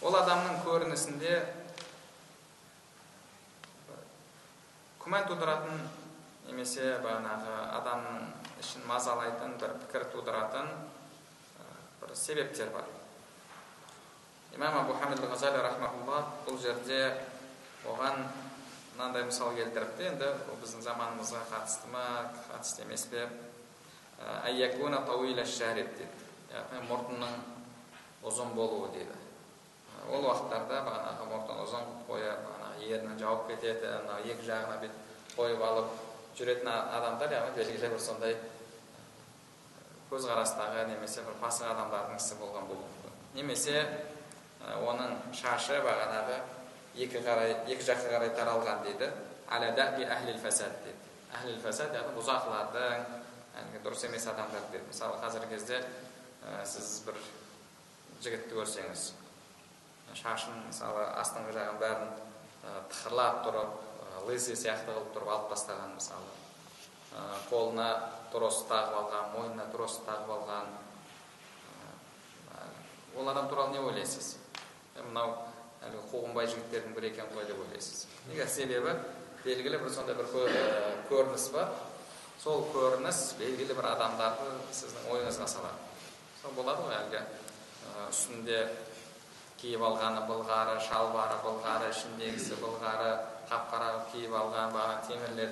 Ол 0.02 0.16
адамның 0.16 0.62
көрінісінде 0.66 1.40
күмән 5.10 5.26
тудыратын 5.26 5.80
немесе 6.46 6.84
бағанағы 7.02 7.54
адамның 7.80 8.26
ішін 8.62 8.84
мазалайтын 8.86 9.56
бір 9.58 9.72
пікір 9.82 10.04
тудыратын 10.14 10.68
бір 11.98 12.12
себептер 12.14 12.70
бар. 12.70 12.86
Имам 14.54 14.78
абу 14.84 14.94
бұл 16.46 16.62
жерде 16.62 17.00
оған 17.90 18.22
мынандай 18.94 19.26
мысал 19.26 19.56
келтіріпті. 19.58 20.12
Енді 20.12 20.30
бұл 20.46 20.62
біздің 20.62 20.86
заманымызға 20.86 21.42
қатысты 21.56 21.90
ма 21.90 22.06
қатысты 22.52 22.86
емес 22.86 23.08
пе? 23.10 23.26
Дейді. 25.98 26.14
Яғни 26.54 26.86
мұртының 26.86 27.34
ұзын 28.30 28.54
болуы 28.54 28.94
дейді. 28.94 29.18
Ол 30.06 30.22
уақыттарда 30.30 30.86
бағанағы 30.86 31.30
мұртын 31.34 31.66
ұзын 31.66 31.94
қылып 32.06 32.46
бағанағы 32.46 32.59
ернін 32.88 33.20
жауып 33.20 33.48
кетеді 33.52 33.92
мына 34.06 34.20
екі 34.24 34.48
жағына 34.48 34.80
бүйтіп 34.84 35.36
қойып 35.36 35.66
алып 35.70 35.98
жүретін 36.38 36.70
адамдар 36.72 37.34
яғни 37.36 37.56
белгілі 37.58 37.92
бір 37.96 38.04
сондай 38.04 38.38
көзқарастағы 40.12 40.88
немесе 40.90 41.26
бір 41.26 41.36
пасық 41.42 41.74
адамдардың 41.74 42.22
ісі 42.22 42.40
болған 42.40 42.70
болуы 42.70 42.88
мүмкін 42.94 43.20
немесе 43.38 43.84
оның 44.90 45.18
шашы 45.38 45.78
бағанағы 45.86 46.40
екі 47.06 47.22
қарай 47.26 47.54
екі 47.68 47.84
жаққа 47.86 48.14
қарай 48.16 48.34
таралған 48.38 48.84
дейді 48.88 49.12
фасад 50.44 50.80
дейді 50.84 50.98
әхлил 51.34 51.60
фасад 51.64 51.94
яғни 51.94 52.16
бұзақылардың 52.18 53.06
әлгі 53.60 53.84
дұрыс 53.86 54.06
емес 54.08 54.26
адамдар 54.32 54.66
дейді 54.72 54.88
мысалы 54.90 55.20
қазіргі 55.22 55.52
кезде 55.54 55.80
ә, 55.80 56.66
сіз 56.66 57.04
бір 57.06 57.20
жігітті 58.24 58.58
көрсеңіз 58.58 59.06
шашын 60.18 60.58
мысалы 60.68 61.06
астыңғы 61.22 61.56
жағын 61.58 61.80
бәрін 61.82 62.10
ә, 62.10 62.29
тықырлап 62.64 63.42
тұрып 63.48 63.72
ә, 63.80 64.26
лысый 64.28 64.58
сияқты 64.60 64.92
қылып 64.94 65.14
тұрып 65.16 65.34
алып 65.34 65.50
тастаған 65.54 65.96
мысалы 65.96 66.38
қолына 67.50 67.90
трос 68.34 68.64
тағып 68.70 68.98
алған 69.00 69.32
мойнына 69.34 69.66
трос 69.74 70.00
тағып 70.06 70.30
алған 70.36 70.70
ол 73.18 73.30
адам 73.30 73.50
туралы 73.50 73.74
не 73.74 73.80
ойлайсыз? 73.80 74.36
Мынау 75.00 75.34
әлгі 75.84 76.04
қуғынбай 76.12 76.48
жігіттердің 76.52 76.96
бірі 76.96 77.10
екен 77.10 77.32
ғой 77.34 77.48
деп 77.50 77.60
ойлайсыз? 77.66 78.06
Неге? 78.30 78.46
Себебі 78.48 78.94
белгілі 79.44 79.80
бір 79.82 79.92
сондай 79.92 80.16
бір 80.16 80.30
көрініс 81.10 81.50
бар. 81.56 81.74
Сол 82.40 82.68
көрініс 82.74 83.36
белгілі 83.40 83.76
бір 83.76 83.90
адамдарды 83.94 84.54
сіздің 84.72 85.10
ойыңызға 85.12 85.48
салады. 85.52 85.90
Сол 86.42 86.56
болады 86.56 86.86
ғой 86.86 86.96
әлгі 87.00 87.24
үстінде 88.08 88.62
киіп 89.60 89.84
алғаны 89.84 90.26
былғары 90.30 90.78
шалбары 90.84 91.40
былғары 91.44 91.90
ішіндегісі 91.94 92.60
былғары 92.62 93.10
қап 93.50 93.68
қара 93.74 93.90
киіп 94.12 94.36
алған 94.40 94.74
бағана 94.76 95.02
темірлер 95.08 95.52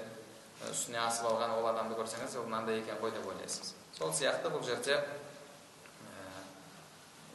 үстіне 0.71 0.99
асып 1.03 1.27
алған 1.31 1.57
ол 1.57 1.67
адамды 1.69 1.97
көрсеңіз 1.99 2.37
ол 2.39 2.47
мынандай 2.47 2.79
екен 2.81 2.97
ғой 3.01 3.11
деп 3.13 3.27
ойлайсыз. 3.27 3.73
Сол 3.97 4.13
сияқты 4.13 4.49
бұл 4.53 4.63
жерде 4.65 4.97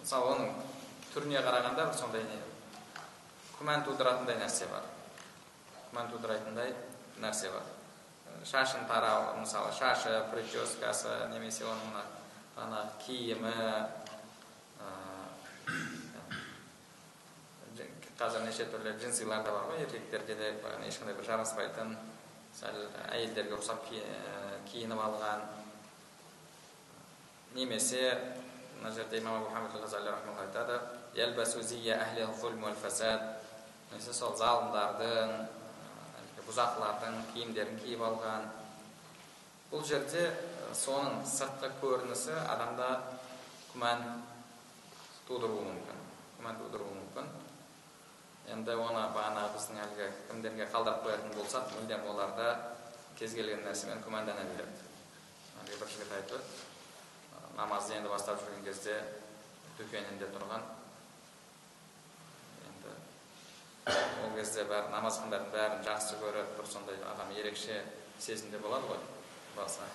мысалы 0.00 0.32
оның 0.34 0.56
түріне 1.14 1.42
қарағанда 1.44 1.86
бір 1.90 1.98
сондай 1.98 2.24
не 2.26 2.40
күмән 3.58 3.84
тудыратындай 3.86 4.40
нәрсе 4.40 4.66
бар. 4.72 4.88
Күмән 5.90 6.10
тудырайтындай 6.10 6.74
нәрсе 7.22 7.52
бар. 7.52 7.68
Шашын 8.48 8.88
тарау 8.88 9.36
мысалы 9.38 9.70
шашы 9.76 10.16
прическасы 10.32 11.12
немесе 11.30 11.68
оның 11.68 11.92
мына 12.56 12.86
киімі 13.04 13.52
қазір 18.22 18.44
неше 18.46 18.68
түрлі 18.70 18.92
джинсилар 19.00 19.42
да 19.42 19.50
бар 19.50 19.64
ғой 19.72 19.82
еркектерге 19.82 20.36
де 20.38 20.50
ешқандай 20.86 21.16
бір 21.18 21.26
жараспайтын 21.26 21.96
сәл 22.54 22.78
әйелдерге 23.10 23.56
ұқсап 23.56 23.82
киініп 24.70 25.00
алған 25.08 25.42
немесе 27.56 28.04
мына 28.78 28.92
жерде 28.94 29.18
имам 29.18 29.48
ғазали 29.74 30.14
айтады 30.44 30.78
сол 34.14 34.36
залымдардың 34.38 35.34
бұзақылардың 36.46 37.20
киімдерін 37.34 37.78
киіп 37.82 38.06
алған 38.06 38.50
бұл 39.72 39.82
жерде 39.88 40.28
соның 40.78 41.22
сыртқы 41.26 41.74
көрінісі 41.82 42.34
адамда 42.54 42.88
күмән 43.72 44.02
тудыруы 45.28 45.64
мүмкін 45.70 46.04
күмән 46.38 46.60
тудыруы 46.62 46.98
мүмкін 46.98 47.32
енді 48.50 48.74
оны 48.74 49.06
бағанағы 49.14 49.54
біздің 49.54 49.80
әлгі 49.84 50.08
кімдерге 50.30 50.66
қалдырып 50.74 51.06
қоятын 51.06 51.34
болсақ 51.36 51.72
мүлдем 51.76 52.06
оларда 52.10 52.48
кез 53.18 53.34
келген 53.38 53.62
нәрсемен 53.66 54.02
күмәндана 54.02 54.44
береді 54.50 54.90
әлгі 55.62 55.78
бір 55.80 55.92
жігіт 55.94 56.14
еді 56.18 56.40
намазды 57.56 57.96
енді 57.98 58.10
бастап 58.10 58.40
жүрген 58.42 58.64
кезде 58.66 58.98
дүкенінде 59.78 60.28
тұрған 60.34 60.66
енді 62.68 62.94
ол 64.24 64.36
кезде 64.36 64.66
бәрі 64.70 64.92
намазхандардың 64.94 65.52
бәрін 65.54 65.84
жақсы 65.86 66.18
көріп 66.22 66.56
бір 66.58 66.70
сондай 66.72 67.02
адам 67.12 67.32
ерекше 67.36 67.82
сезімде 68.18 68.58
болады 68.62 68.88
ғой. 68.90 69.00
Баса 69.56 69.86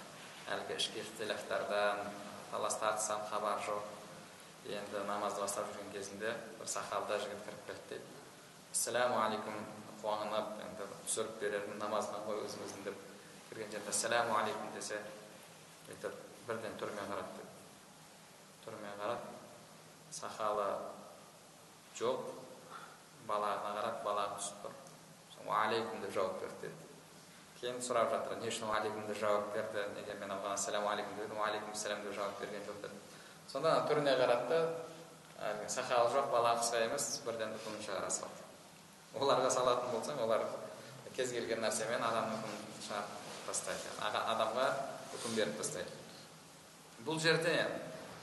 әлгі 0.54 0.78
ішкі 0.78 1.02
ixtilafтардан 1.02 2.04
талас 2.52 2.78
тартыстан 2.82 3.24
хабар 3.32 3.64
жоқ 3.66 4.70
енді 4.78 5.04
намазды 5.08 5.42
бастап 5.42 5.72
жүрген 5.74 5.92
кезінде 5.96 6.36
бір 6.60 6.70
сахаба 6.70 7.18
жігіт 7.24 7.44
кіріп 7.48 7.66
келді 7.68 7.90
дейді 7.90 8.17
ассаламу 8.72 9.20
алейкум 9.24 9.60
қуанып 10.02 10.64
енді 10.66 10.88
түсіріп 11.06 11.40
берермін 11.42 11.80
намазға 11.82 12.24
ғой 12.28 12.42
өзіміздің 12.46 12.88
деп 12.88 13.00
кірген 13.50 13.72
жерде 13.76 13.94
ассаламу 13.94 14.38
алейкум 14.40 14.74
десе 14.76 15.00
бүйтіп 15.88 16.18
бірден 16.48 16.76
түрмен 16.82 17.12
қарады 17.12 17.48
түрмен 18.66 19.00
қарап 19.02 19.30
сахаба 20.12 20.68
жоқ 22.00 22.34
балағына 23.28 23.78
қарап 23.80 24.04
балағы 24.06 24.42
түсіп 24.42 24.66
тұр 24.66 25.54
алейкум 25.56 26.02
деп 26.02 26.14
жауап 26.14 26.42
берді 26.42 26.68
деді 26.68 26.86
кейін 27.60 27.80
сұрап 27.82 28.12
жатыр 28.12 28.42
не 28.42 28.50
үшін 28.52 28.72
алейкум 28.74 29.08
деп 29.08 29.20
жауап 29.22 29.54
берді 29.54 29.86
неге 29.96 30.18
мен 30.20 30.34
оған 30.36 30.54
ассаламу 30.54 30.92
алейкум 30.92 31.18
дедім 31.22 31.42
алейкум 31.42 31.72
ассалам 31.72 32.04
деп 32.04 32.16
жауап 32.16 32.40
берген 32.42 32.66
жоқ 32.68 32.82
деді 32.84 33.00
сонда 33.52 33.78
түріне 33.90 34.18
қарады 34.20 34.50
да 34.52 35.70
сақалы 35.70 36.12
жоқ 36.16 36.32
бала 36.32 36.58
қысқа 36.60 36.84
емес 36.86 37.08
бірден 37.26 37.56
үкімін 37.56 37.84
шығара 37.86 38.12
салды 38.12 38.47
оларға 39.16 39.50
салатын 39.54 39.94
болсаң 39.94 40.20
олар 40.26 40.44
кез 41.16 41.32
келген 41.34 41.64
нәрсемен 41.64 42.04
адамның 42.04 42.42
үкімін 42.44 42.84
шығарып 42.88 43.46
тастайды 43.48 43.94
адамға 44.04 44.68
үкім 45.18 45.36
беріп 45.38 45.58
тастайды. 45.62 45.90
Бұл 47.06 47.20
жерде 47.22 47.54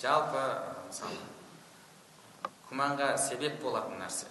жалпы 0.02 0.42
мысалы 0.88 1.22
күмәнға 2.68 3.14
себеп 3.18 3.60
болатын 3.62 3.98
нәрсе. 4.02 4.28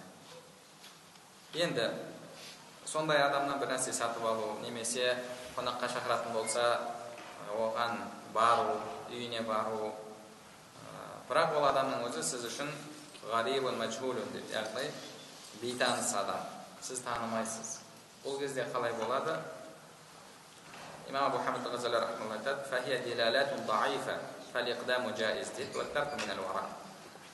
Енді 1.54 1.88
сондай 2.86 3.22
адамнан 3.24 3.58
бір 3.60 3.74
нәрсе 3.74 3.92
сатып 3.92 4.24
алу 4.28 4.58
немесе 4.62 5.14
қонаққа 5.56 5.90
шақыратын 5.96 6.32
болса 6.34 6.64
оған 7.54 8.00
бару 8.34 8.78
үйіне 9.10 9.44
бару 9.46 9.92
бірақ 11.28 11.56
ол 11.58 11.68
адамның 11.70 12.04
өзі 12.08 12.22
сіз 12.26 12.44
үшін 12.50 12.70
ғарибун 13.30 13.78
мәжхулун 13.80 14.32
дейді 14.34 14.52
яғни 14.52 14.88
бейтаныс 15.62 16.14
адам 16.20 16.42
сіз 16.82 17.02
танымайсыз 17.06 17.70
бұл 18.24 18.38
кезде 18.40 18.66
қалай 18.74 18.92
болады 19.00 19.36
имам 21.08 21.28
абу 21.28 21.38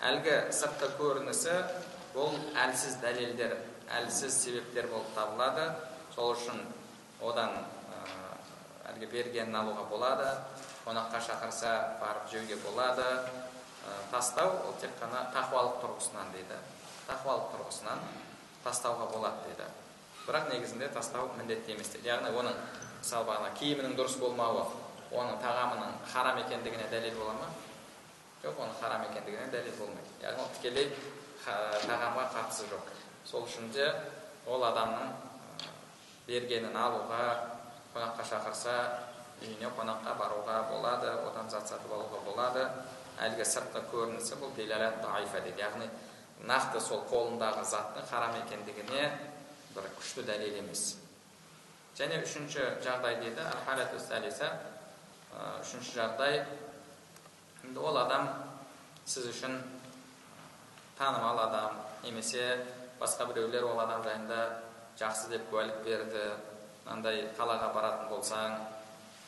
әлгі 0.00 0.36
сыртқы 0.56 0.94
көрінісі 0.96 1.54
бұл 2.14 2.32
әлсіз 2.62 2.96
дәлелдер 3.02 3.52
әлсіз 3.98 4.32
себептер 4.32 4.88
болып 4.88 5.10
табылады 5.12 5.66
сол 6.14 6.32
үшін 6.32 6.62
одан 7.20 7.52
әлгі 8.88 9.10
бергенін 9.12 9.58
алуға 9.60 9.84
болады 9.90 10.30
қонаққа 10.86 11.20
шақырса 11.26 11.74
барып 12.00 12.30
жеуге 12.32 12.56
болады 12.64 13.04
тастау 14.10 14.56
ол 14.64 14.78
тек 14.80 14.96
қана 15.02 15.26
тақуалық 15.36 15.82
тұрғысынан 15.84 16.32
дейді 16.32 16.56
тақуалық 17.10 17.50
тұрғысынан 17.54 18.04
тастауға 18.64 19.10
болады 19.14 19.50
дейді 19.50 19.66
бірақ 20.26 20.52
негізінде 20.52 20.88
тастау 20.94 21.32
міндетті 21.38 21.74
емес 21.74 21.90
дейді 21.96 22.12
яғни 22.12 22.30
оның 22.42 22.62
мысалы 23.00 23.26
бағана 23.28 23.54
киімінің 23.58 23.96
дұрыс 23.98 24.18
болмауы 24.20 24.64
оның 25.10 25.40
тағамының 25.42 25.94
харам 26.06 26.38
екендігіне 26.44 26.86
дәлел 26.90 27.16
бола 27.18 27.34
ма? 27.40 27.48
Жоқ 28.44 28.60
оның 28.62 28.76
харам 28.80 29.06
екендігіне 29.08 29.48
дәлел 29.50 29.74
болмайды. 29.78 30.12
Яғни 30.22 30.44
ол 30.44 30.52
тікелей 30.54 30.92
тағамға 31.44 32.26
қатысы 32.36 32.68
жоқ. 32.70 32.92
Сол 33.26 33.46
үшін 33.48 33.72
де 33.74 33.88
ол 34.46 34.62
адамның 34.70 35.10
бергенін 36.28 36.76
алуға 36.78 37.24
қонаққа 37.94 38.28
шақырса 38.30 38.76
үйіне 39.42 39.72
қонаққа 39.74 40.14
баруға 40.20 40.60
болады 40.70 41.10
одан 41.26 41.50
зат 41.50 41.68
сатып 41.68 41.90
алуға 41.90 42.22
болады. 42.28 42.68
Әлгі 43.20 43.44
сыртқы 43.44 43.82
көрінісі 43.90 44.38
бұл 44.40 44.54
дейді. 44.54 44.78
Яғни 45.58 45.90
нақты 46.48 46.80
сол 46.80 47.04
қолындағы 47.10 47.64
заттың 47.68 48.06
харам 48.10 48.36
екендігіне 48.44 49.04
бір 49.74 49.88
күшті 49.98 50.24
дәлел 50.28 50.58
емес. 50.62 50.96
Және 51.98 52.22
үшінші 52.24 52.64
жағдай 52.84 53.20
дейді 53.20 53.44
үшінші 55.60 55.92
жағдай 55.94 56.40
енді 57.64 57.80
ол 57.80 57.98
адам 58.00 58.28
сіз 59.06 59.28
үшін 59.30 59.58
танымал 60.98 61.38
адам 61.44 61.78
немесе 62.02 62.64
басқа 63.00 63.28
біреулер 63.30 63.68
ол 63.68 63.80
адам 63.80 64.02
жайында 64.04 64.40
жақсы 65.00 65.30
деп 65.32 65.46
куәлік 65.52 65.82
берді 65.84 66.24
мынандай 66.84 67.22
қалаға 67.38 67.70
баратын 67.76 68.10
болсаң 68.10 68.58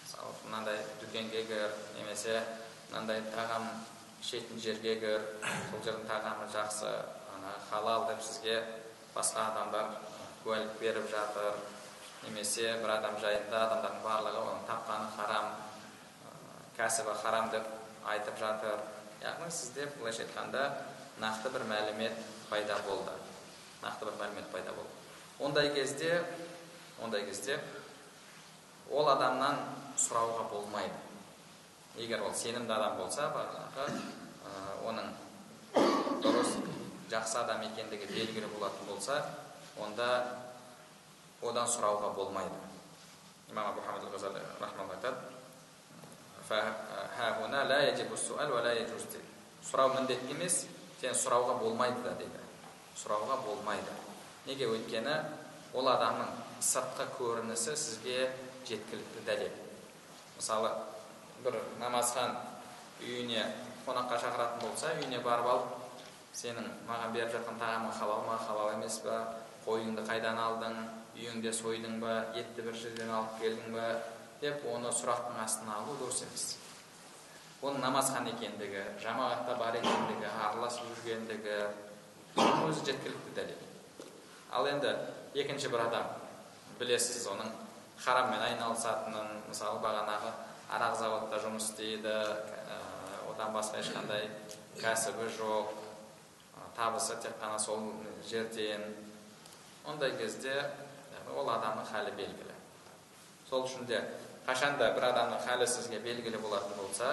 мысалы 0.02 0.34
мынандай 0.46 0.82
дүкенге 1.00 1.44
кір 1.48 1.76
немесе 1.98 2.40
мынандай 2.90 3.22
тағам 3.34 3.68
ішетін 4.22 4.60
жерге 4.62 4.94
кір 5.02 5.24
сол 5.42 5.80
жердің 5.82 6.04
тағамы 6.06 6.46
жақсы 6.54 6.90
ана 7.34 7.56
халал 7.70 8.04
деп 8.06 8.20
сізге 8.22 8.60
басқа 9.16 9.48
адамдар 9.50 9.96
куәлік 10.44 10.78
беріп 10.78 11.08
жатыр. 11.10 11.58
Немесе 12.22 12.76
бір 12.84 12.94
адам 13.00 13.18
жайында 13.18 13.64
адамдардың 13.66 14.04
барлығы 14.04 14.44
оның 14.44 14.62
тапқаны 14.68 15.08
харам 15.16 15.48
кәсібі 16.78 17.16
харам 17.18 17.50
деп 17.50 17.66
айтып 18.14 18.38
жатыр. 18.38 18.78
Яғни 19.24 19.50
сізде 19.50 19.88
былайша 19.98 20.22
айтқанда 20.28 20.64
нақты 21.18 21.50
бір 21.50 21.66
мәлімет 21.74 22.24
пайда 22.50 22.78
болды. 22.86 23.18
Нақты 23.82 24.06
бір 24.06 24.20
мәлімет 24.22 24.50
пайда 24.54 24.70
болды. 24.70 24.90
Ондай 25.40 25.74
кезде 25.74 26.22
ондай 27.02 27.26
кезде 27.26 27.58
ол 28.88 29.10
адамнан 29.10 29.58
сұрауға 29.98 30.46
болмайды. 30.50 30.94
Егер 31.96 32.22
ол 32.22 32.34
сенімді 32.34 32.72
адам 32.72 32.96
болса 33.00 33.28
бағанағы 33.34 33.84
оның 34.88 35.12
дұрыс 36.24 36.54
жақсы 37.12 37.38
адам 37.42 37.64
екендігі 37.68 38.08
белгілі 38.12 38.48
болатын 38.54 38.88
болса 38.88 39.18
онда 39.80 40.08
одан 41.42 41.66
сұрауға 41.68 42.14
болмайды. 42.16 42.56
Имам 43.50 43.72
айтады 43.72 45.20
сұрау 49.62 49.92
міндетті 49.94 50.34
емес 50.34 50.64
сен 51.00 51.14
сұрауға 51.14 51.58
болмайды 51.60 52.02
да 52.04 52.14
дейді. 52.18 52.40
Сұрауға 52.98 53.38
болмайды. 53.44 53.92
Неге? 54.46 54.66
Өйткені 54.72 55.14
ол 55.74 55.88
адамның 55.88 56.32
сыртқы 56.62 57.06
көрінісі 57.18 57.76
сізге 57.78 58.30
жеткілікті 58.66 59.22
дәлел. 59.26 59.54
Мысалы 60.36 60.72
бір 61.42 61.58
намазхан 61.80 62.36
үйіне 63.02 63.42
қонаққа 63.86 64.18
шақыратын 64.22 64.60
болса 64.62 64.92
үйіне 64.94 65.18
барып 65.24 65.48
алып 65.52 65.78
сенің 66.38 66.68
маған 66.86 67.14
беріп 67.16 67.32
жатқан 67.34 67.58
тағамың 67.60 67.94
халал 67.98 68.22
ма 68.28 68.36
халал 68.46 68.70
емес 68.76 69.00
па 69.04 69.16
қойыңды 69.66 70.04
қайдан 70.06 70.38
алдың 70.38 70.78
үйіңде 71.16 71.52
сойдың 71.58 71.98
ба 72.02 72.14
етті 72.38 72.66
бір 72.66 72.78
жерден 72.84 73.10
алып 73.10 73.40
келдің 73.40 73.74
ба 73.74 73.88
деп 74.40 74.62
оны 74.70 74.92
сұрақтың 75.00 75.40
астына 75.42 75.80
алу 75.80 75.96
дұрыс 76.00 76.22
емес 76.28 76.46
оның 77.62 77.82
намазхан 77.82 78.30
екендігі 78.30 78.86
жамағатта 79.02 79.58
бар 79.58 79.80
екендігі 79.82 80.30
араласып 80.30 80.86
жүргендігі 80.94 81.58
өзі 82.68 82.86
жеткілікті 82.86 83.34
дәлел 83.36 83.66
ал 84.58 84.70
енді 84.70 84.94
екінші 85.42 85.74
бір 85.74 85.88
адам 85.88 86.08
білесіз 86.78 87.26
оның 87.34 87.52
хараммен 88.02 88.42
айналысатынын 88.48 89.44
мысалы 89.50 89.82
бағанағы 89.84 90.32
арақ 90.72 90.96
заводта 90.96 91.38
жұмыс 91.42 91.68
істейді 91.70 92.12
одан 93.28 93.52
басқа 93.52 93.82
ешқандай 93.82 94.28
кәсібі 94.80 95.28
жоқ 95.36 95.74
табысы 96.76 97.16
тек 97.20 97.36
қана 97.40 97.58
сол 97.60 97.92
жерден. 98.28 98.82
Ондай 99.84 100.16
кезде 100.16 100.54
ол 101.34 101.48
адамның 101.50 101.88
халі 101.90 102.14
белгілі. 102.16 102.56
Сол 103.50 103.66
үшін 103.66 103.86
де 103.86 104.00
қашанда 104.46 104.92
бір 104.96 105.10
адамның 105.10 105.44
халі 105.44 105.68
сізге 105.68 106.00
белгілі 106.00 106.40
болатын 106.40 106.76
болса 106.78 107.12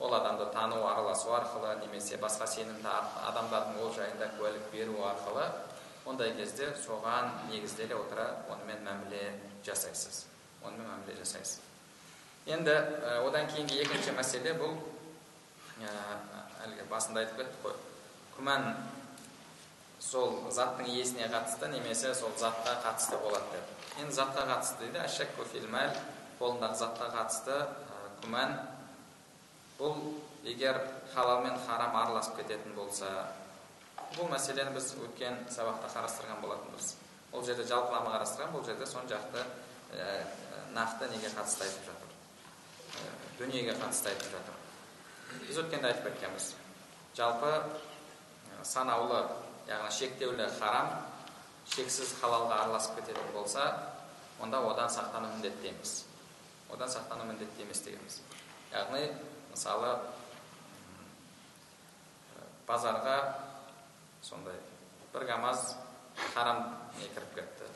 ол 0.00 0.14
адамды 0.14 0.48
тану 0.52 0.82
араласу 0.86 1.34
арқылы 1.36 1.76
немесе 1.82 2.16
басқа 2.16 2.48
сенімді 2.48 2.88
адамдардың 3.28 3.80
ол 3.82 3.92
жайында 3.92 4.30
куәлік 4.38 4.70
беру 4.72 5.04
арқылы 5.12 5.46
ондай 6.06 6.34
кезде 6.38 6.72
соған 6.86 7.32
негізделе 7.50 7.96
отыра 7.98 8.28
онымен 8.48 8.84
мәміле 8.86 9.32
жасайсыз. 9.66 10.26
Онымен 10.62 10.86
мәміле 10.86 11.18
жасайсыз. 11.20 11.65
Енді 12.46 12.74
одан 13.26 13.48
кейінгі 13.50 13.80
екінші 13.82 14.12
мәселе 14.14 14.52
бұл 14.58 14.76
әлгі 16.62 16.86
басында 16.90 17.24
айтып 17.24 17.40
кеттік 17.40 17.64
қой. 17.64 17.74
Күмән 18.36 18.68
сол 20.02 20.36
заттың 20.54 20.86
иесіне 20.92 21.26
қатысты 21.32 21.70
немесе 21.72 22.14
сол 22.14 22.30
затқа 22.38 22.76
қатысты 22.84 23.18
болады 23.22 23.50
деп. 23.52 23.74
Енді 24.02 24.14
затқа 24.14 24.46
қатысты 24.52 24.92
дейді 24.92 25.90
қолындағы 26.38 26.78
затқа 26.78 27.10
қатысты 27.16 27.58
күмән 28.22 28.56
бұл 29.80 29.98
егер 30.44 30.80
халал 31.14 31.42
мен 31.44 31.58
харам 31.66 31.96
араласып 31.96 32.38
кететін 32.42 32.74
болса 32.76 33.10
бұл 34.14 34.30
мәселені 34.30 34.74
біз 34.76 34.92
өткен 35.02 35.46
сабақта 35.50 35.90
қарастырған 35.96 36.42
болатынбыз. 36.44 36.94
Ол 37.32 37.44
жерде 37.44 37.66
жалпылама 37.66 38.14
қарастырған 38.14 38.52
бұл 38.54 38.66
жерде 38.68 38.86
соны 38.86 39.10
жақты 39.10 39.42
ә, 39.96 40.24
нақты 40.76 41.10
неге 41.10 41.32
қатысты 41.34 41.66
айтып 41.66 41.88
жатыр 41.90 42.05
дүниеге 43.38 43.74
қатысты 43.76 44.12
айтып 44.12 44.32
жатыр 44.32 44.56
біз 45.46 45.58
өткенде 45.62 45.90
айтып 45.90 46.08
кеткенбіз. 46.08 46.54
Жалпы 47.16 47.50
санаулы 48.64 49.20
яғни 49.68 49.92
шектеулі 49.92 50.48
харам 50.58 50.90
шексіз 51.74 52.14
халалға 52.20 52.60
араласып 52.64 53.00
кететін 53.00 53.32
болса 53.34 53.66
онда 54.40 54.60
одан 54.60 54.90
сақтану 54.92 55.32
міндетті 55.34 55.72
емес 55.72 56.04
одан 56.70 56.88
сақтану 56.88 57.26
міндетті 57.30 57.66
емес 57.66 57.82
дегеніміз 57.86 58.20
яғни 58.72 59.02
мысалы 59.50 59.96
базарға 62.68 63.18
сондай 64.22 64.60
бір 65.14 65.26
камаз 65.32 65.74
харам 66.34 66.62
не 67.00 67.08
кіріп 67.08 67.34
кетті 67.40 67.74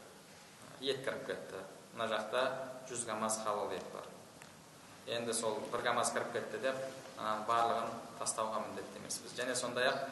ет 0.80 1.04
кіріп 1.04 1.26
кетті. 1.26 1.60
Мына 1.92 2.06
жақта 2.08 2.42
жүз 2.88 3.04
камаз 3.08 3.40
халал 3.44 3.72
ет 3.74 3.84
бар. 3.92 4.06
Енді 5.06 5.34
сол 5.34 5.58
бір 5.72 5.82
камаз 5.82 6.12
кіріп 6.12 6.32
кетті 6.32 6.58
деп 6.64 6.76
барлығын 7.48 7.90
тастауға 8.18 8.64
міндетті 8.66 9.00
емеспіз 9.00 9.36
және 9.38 9.56
сондай 9.56 9.88
ақ 9.88 10.04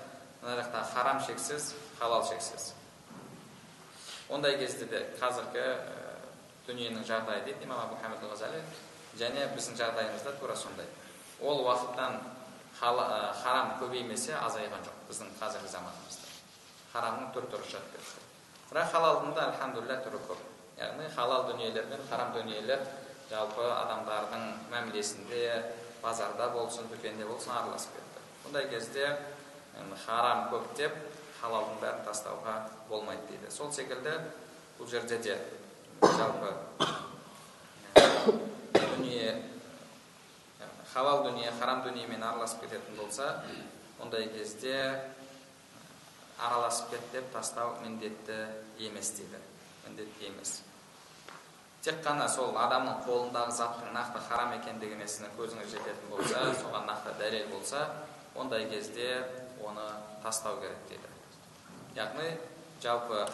мына 0.42 0.56
жақта 0.62 0.84
харам 0.94 1.20
шексіз 1.26 1.74
халал 1.98 2.24
шексіз 2.28 2.72
ондай 4.28 4.58
кезде 4.58 4.86
де 4.86 5.04
қазіргі 5.20 5.66
дүниенің 6.68 7.04
жағдайы 7.08 7.44
дейді 7.44 7.64
имам 7.64 7.80
абу 7.80 7.96
және 9.18 9.46
біздің 9.54 9.78
жағдайымызда 9.78 10.32
тура 10.38 10.54
сондай 10.56 10.86
ол 11.40 11.64
уақыттан 11.64 12.20
харам 12.78 13.72
көбеймесе 13.80 14.36
азайған 14.38 14.84
жоқ 14.86 15.00
біздің 15.08 15.32
қазіргі 15.40 15.72
заманымызда 15.72 16.28
харамның 16.92 17.32
түр 17.34 17.48
түрі 17.52 17.70
шығып 17.72 17.88
кетті 17.96 18.26
бірақ 18.70 18.92
халалдың 18.92 19.34
да 19.34 19.46
альхамдулилля 19.48 19.98
түрі 20.04 20.20
көп 20.28 20.44
яғни 20.78 21.08
халал 21.16 21.48
дүниелер 21.50 21.88
мен 21.90 22.04
харам 22.10 22.32
дүниелер 22.36 22.84
жалпы 23.28 23.64
адамдардың 23.64 24.44
мәмілесінде 24.72 25.42
базарда 26.02 26.48
болсын 26.54 26.88
дүкенде 26.92 27.26
болсын 27.28 27.52
араласып 27.52 27.98
кетті. 27.98 28.22
Бұндай 28.44 28.68
кезде 28.70 29.10
харам 30.06 30.48
көп 30.52 30.70
деп 30.78 30.94
халалдың 31.40 31.80
бәрін 31.82 32.04
тастауға 32.06 32.54
болмайды 32.88 33.26
дейді. 33.30 33.50
Сол 33.52 33.72
секілді 33.72 34.14
бұл 34.78 34.88
жерде 34.90 35.18
де 35.18 35.36
жалпы 36.02 36.54
дүние 38.78 39.36
халал 40.92 41.22
дүние 41.26 41.52
харам 41.60 41.84
дүниемен 41.84 42.22
араласып 42.22 42.64
кететін 42.64 42.96
болса 42.96 43.42
ондай 44.00 44.30
кезде 44.32 44.78
араласып 46.38 46.90
кет 46.90 47.12
деп 47.12 47.32
тастау 47.32 47.76
міндетті 47.82 48.46
емес 48.78 49.12
дейді. 49.18 49.42
Міндетті 49.86 50.32
емес. 50.32 50.62
Тек 51.84 52.00
қана 52.04 52.26
сол 52.28 52.56
адамның 52.58 53.02
қолындағы 53.06 53.54
заттың 53.54 53.92
нақты 53.94 54.22
харам 54.28 54.54
екендігіне 54.56 55.06
көзіңіз 55.38 55.74
жететін 55.74 56.10
болса 56.10 56.42
соған 56.62 56.88
нақты 56.90 57.14
дәлел 57.20 57.46
болса 57.52 57.84
ондай 58.34 58.68
кезде 58.70 59.24
оны 59.64 59.86
тастау 60.22 60.58
керек 60.60 60.78
дейді. 60.88 61.08
Яғни 61.94 62.28
жалпы 62.82 63.24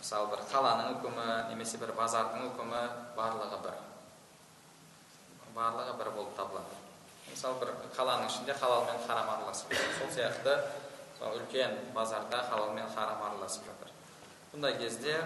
мысалы 0.00 0.30
бір 0.32 0.44
қаланың 0.52 0.94
үкімі 0.96 1.26
немесе 1.50 1.78
бір 1.82 1.92
базардың 1.98 2.46
үкімі 2.50 2.82
барлығы 3.18 3.58
бір. 3.66 3.76
Барлығы 5.54 5.96
бір 5.98 6.12
болып 6.14 6.34
табылады. 6.38 6.78
Мысалы 7.30 7.58
бір 7.60 7.74
қаланың 7.96 8.30
ішінде 8.30 8.54
халал 8.54 8.86
мен 8.86 9.02
харам 9.06 9.30
араласып 9.34 9.74
жатыр. 9.74 9.98
Сол 9.98 10.14
сияқты 10.14 10.56
сол 11.18 11.36
үлкен 11.38 11.76
базарда 11.94 12.42
халал 12.50 12.72
мен 12.74 12.88
харам 12.94 13.22
араласып 13.28 13.66
жатыр. 13.66 13.92
Бұндай 14.54 14.78
кезде 14.78 15.18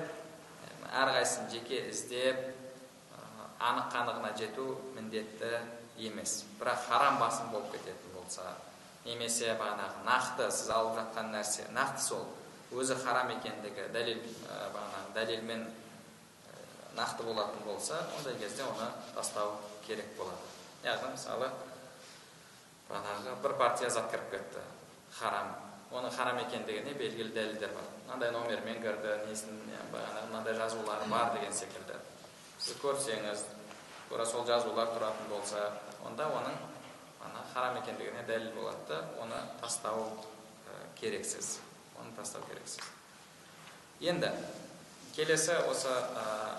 әрқайсысын 0.94 1.50
жеке 1.52 1.80
іздеп 1.90 2.38
анық 3.58 3.90
қанығына 3.94 4.30
жету 4.38 4.66
міндетті 4.94 5.50
емес. 5.98 6.44
Бірақ 6.60 6.86
харам 6.88 7.18
басым 7.22 7.50
болып 7.52 7.72
кететін 7.74 8.14
болса 8.14 8.46
немесе 9.04 9.52
бағанағы 9.58 10.04
нақты 10.06 10.48
сіз 10.50 10.70
алып 10.74 10.98
жатқан 10.98 11.30
нәрсе 11.34 11.66
нақты 11.76 12.02
сол 12.02 12.24
өзі 12.74 12.96
харам 13.02 13.30
екендігі 13.36 13.88
дәлел 13.94 14.22
бағанағы 14.74 15.12
дәлелмен 15.18 15.66
нақты 16.96 17.26
болатын 17.26 17.66
болса 17.66 18.00
ондай 18.18 18.38
кезде 18.40 18.64
оны 18.64 18.88
тастау 19.14 19.58
керек 19.86 20.16
болады. 20.18 20.50
Яғни 20.84 21.12
мысалы 21.14 21.50
бағанағы 22.88 23.36
бір 23.42 23.56
партия 23.60 23.90
зат 23.90 24.10
кіріп 24.12 24.30
кетті 24.30 24.64
харам 25.18 25.54
оның 25.92 26.10
харам 26.14 26.38
екендігіне 26.42 26.94
белгілі 26.98 27.32
дәлелдер 27.34 27.72
бар. 27.74 27.86
Мынандай 28.06 28.30
номермен 28.32 28.80
кірді 28.82 29.16
несін 29.28 29.60
бағанағы 29.92 30.30
мынандай 30.30 30.54
жазулары 30.58 31.08
бар 31.10 31.32
деген 31.34 31.52
секілді. 31.52 31.98
Сіз 32.58 32.78
көрсеңіз 32.82 33.44
тура 34.08 34.26
сол 34.26 34.46
жазулар 34.48 34.94
тұратын 34.94 35.28
болса 35.28 35.70
онда 36.06 36.28
оның 36.30 36.56
ана 37.26 37.44
харам 37.52 37.78
екендігіне 37.82 38.24
дәлел 38.28 38.52
болады. 38.56 38.78
Да 38.88 39.02
оны 39.22 39.38
тастау 39.60 40.10
керексіз. 41.00 41.58
Оны 42.00 42.14
тастау 42.16 42.42
керексіз. 42.48 42.80
Енді 44.00 44.30
келесі 45.14 45.54
осы 45.70 45.92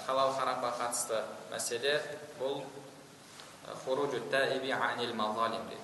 халал 0.05 0.31
харамға 0.38 0.71
қатысты 0.79 1.23
мәселе 1.51 1.97
бұл 2.39 2.63
мазалим 5.13 5.67
дейді. 5.69 5.81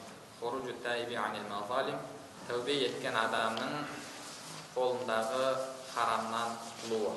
Тәубе 2.48 2.78
еткен 2.86 3.18
адамның 3.18 3.76
қолындағы 4.76 5.50
харамнан 5.92 6.56
құтылуы 6.64 7.14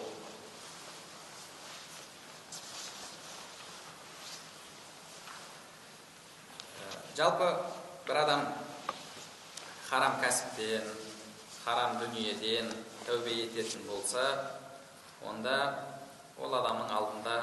жалпы 7.16 7.48
бір 8.08 8.20
адам 8.24 8.44
харам 9.88 10.18
кәсіптен 10.22 10.88
харам 11.64 11.98
дүниеден 12.02 12.72
тәубе 13.06 13.37
ететін 13.44 13.87
болса 13.87 14.24
онда 15.30 15.56
ол 16.42 16.58
адамның 16.58 16.90
алдында 16.98 17.37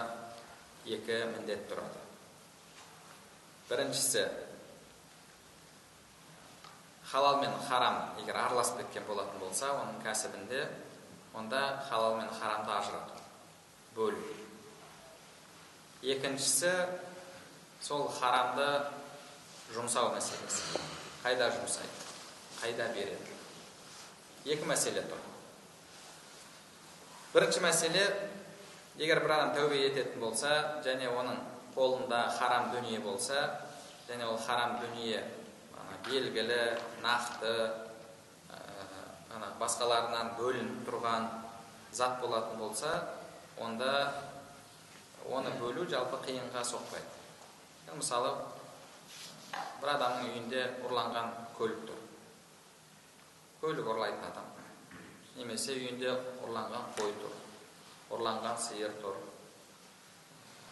екі 0.98 1.24
міндет 1.34 1.68
тұрады 1.72 2.02
біріншісі 3.70 4.26
халал 7.12 7.42
мен 7.42 7.52
харам 7.68 7.98
егер 8.22 8.38
араласып 8.40 8.78
кеткен 8.80 9.04
болатын 9.08 9.40
болса 9.40 9.74
оның 9.76 10.00
кәсібінде 10.06 10.62
онда 11.36 11.84
халал 11.90 12.16
мен 12.16 12.30
харамды 12.40 12.72
ажырату 12.72 13.20
бөлу. 13.96 14.22
Екіншісі 16.02 16.72
сол 17.84 18.08
харамды 18.08 18.68
жұмсау 19.76 20.14
мәселесі. 20.16 20.80
Қайда 21.22 21.52
жұмсайды? 21.52 22.08
Қайда 22.62 22.88
береді? 22.96 23.36
Екі 24.46 24.66
мәселе 24.70 25.04
тұр. 25.06 25.20
Бірінші 27.36 27.62
мәселе 27.64 28.06
егер 28.98 29.22
бір 29.24 29.36
адам 29.36 29.54
тәубе 29.56 29.84
ететін 29.90 30.24
болса 30.24 30.82
және 30.86 31.12
оның 31.12 31.44
қолында 31.76 32.24
харам 32.40 32.72
дүние 32.74 33.00
болса 33.04 33.44
және 34.10 34.26
ол 34.28 34.40
харам 34.40 34.80
дүние 34.82 35.22
белгілі 36.08 36.60
нақты 37.04 37.54
ана 38.52 39.50
басқаларынан 39.62 40.34
бөлініп 40.40 40.86
тұрған 40.88 41.28
зат 41.96 42.20
болатын 42.22 42.60
болса 42.60 42.94
онда 43.60 43.92
оны 45.30 45.52
бөлу 45.60 45.86
жалпы 45.90 46.22
қиынға 46.26 46.64
соқпайды. 46.66 47.20
Мысалы 47.96 48.32
бір 49.82 49.94
адамның 49.96 50.32
үйінде 50.32 50.64
ұрланған 50.88 51.32
көлік 51.58 51.86
тұр. 51.90 52.02
Көлік 53.62 53.92
ұрлайтын 53.94 54.28
адам. 54.32 54.50
Немесе 55.36 55.76
үйінде 55.78 56.16
ұрланған 56.46 56.92
қой 56.98 57.14
тұр 57.22 57.38
ұрланған 58.12 58.58
сиыр 58.60 58.94
тұр. 59.02 59.18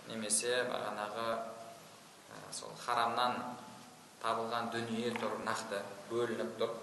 Немесе 0.10 0.64
бағанағы 0.68 1.26
ә, 1.30 2.40
сол 2.52 2.74
харамнан 2.82 3.38
табылған 4.24 4.70
дүние 4.74 5.14
тұр 5.16 5.38
нақты 5.46 5.82
бөлініп 6.10 6.58
тұр. 6.60 6.76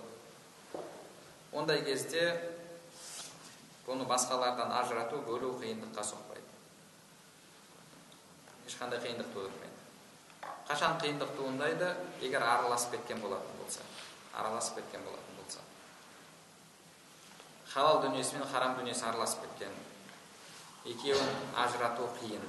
Ондай 1.53 1.83
кезде 1.85 2.25
бұны 3.87 4.07
басқалардан 4.09 4.72
ажырату 4.81 5.20
бөлу 5.27 5.55
қиындыққа 5.61 6.05
соқпайды. 6.11 6.49
Ешқандай 8.66 9.01
қиындық 9.05 9.31
тудырмайды. 9.35 9.77
Қашан 10.66 10.99
қиындық 11.03 11.37
туындайды? 11.37 11.92
Егер 12.20 12.42
араласып 12.42 12.96
кеткен 12.96 13.20
болатын 13.22 13.62
болса 13.62 13.87
араласып 14.37 14.77
кеткен 14.81 15.05
болатын 15.05 15.37
болса. 15.38 15.61
Халал 17.72 18.03
дүниесі 18.03 18.37
мен 18.37 18.49
харам 18.49 18.77
дүниесі 18.79 19.07
араласып 19.09 19.46
кеткен. 19.46 19.72
Екеуін 20.85 21.33
ажырату 21.57 22.09
қиын. 22.20 22.44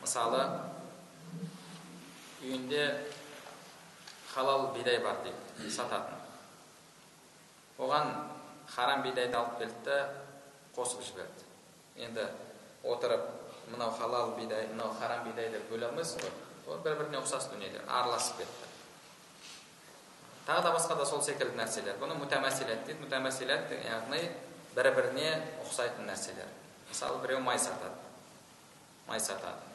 Мысалы 0.00 0.42
үйінде 2.42 2.82
халал 4.34 4.72
бидай 4.74 4.98
бар 5.02 5.22
дейік 5.24 5.72
сататын. 5.72 6.16
Оған 7.78 8.12
харам 8.74 9.02
бидайды 9.02 9.36
алып 9.38 9.58
келді 9.58 9.84
да 9.84 9.98
қосып 10.76 11.02
жіберді. 11.06 11.46
Енді 11.96 12.26
отырып 12.84 13.26
мынау 13.72 13.90
халал 13.98 14.34
бидай 14.36 14.66
мынау 14.72 14.92
харам 14.98 15.24
бидай 15.28 15.50
деп 15.52 15.70
бөле 15.70 15.88
алмайсың 15.88 16.22
ғой. 16.24 16.34
Ол 16.68 16.82
бір 16.84 16.98
біріне 17.00 17.22
ұқсас 17.22 17.48
дүниелер 17.52 17.86
араласып 17.86 18.42
кетті. 18.42 18.68
Тағы 20.48 20.62
да 20.64 20.74
басқа 20.74 20.96
да 20.96 21.06
сол 21.06 21.22
секілді 21.22 21.56
нәрселер. 21.58 21.98
Бұны 22.00 22.16
мутамасилят 22.16 22.86
дейді. 22.86 23.02
Мутамасилят 23.04 23.72
яғни 23.84 24.22
бір 24.76 24.90
біріне 24.96 25.32
ұқсайтын 25.64 26.08
нәрселер. 26.08 26.48
Мысалы 26.88 27.20
біреу 27.20 27.40
май 27.44 27.58
сатады. 27.60 27.96
Май 29.08 29.20
сатады. 29.20 29.67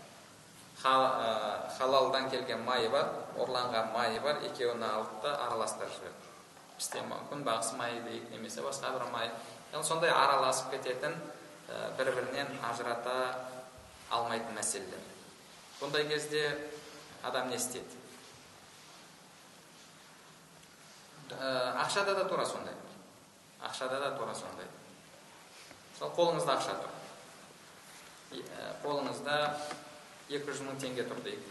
Халалдан 0.83 2.29
келген 2.29 2.63
майы 2.67 2.89
бар 2.91 3.09
ұрланған 3.39 3.93
майы 3.93 4.19
бар 4.23 4.41
екеуін 4.43 4.83
алды 4.83 5.21
да 5.23 5.35
араластырып 5.45 5.93
жіберді. 5.95 6.29
Бізде 6.77 7.03
күнбағыс 7.31 7.73
майы 7.79 8.01
дейік 8.03 8.29
немесе 8.33 8.61
басқа 8.65 8.91
бір 8.97 9.07
май. 9.13 9.31
Яғни 9.71 9.87
сондай 9.87 10.11
араласып 10.11 10.73
кететін 10.73 11.15
бір 11.97 12.11
бірінен 12.17 12.51
ажырата 12.67 13.15
алмайтын 14.11 14.57
мәселелер. 14.57 14.99
Бұндай 15.79 16.07
кезде 16.09 16.43
адам 17.23 17.49
не 17.49 17.55
істейді? 17.55 18.01
Ақшада 21.31 22.15
да 22.15 22.27
тура 22.27 22.45
сондай. 22.45 22.75
Ақшада 23.63 23.99
да 24.03 24.11
тура 24.17 24.35
сондай. 24.35 24.67
Мысалы 25.93 26.11
қолыңызда 26.17 26.57
ақша 26.57 26.75
тұр. 26.83 26.91
Қолыңызда 28.83 29.37
екі 30.29 30.45
жүз 30.51 30.61
мың 30.67 30.79
теңге 30.81 31.03
тұр 31.09 31.19
дейік 31.25 31.43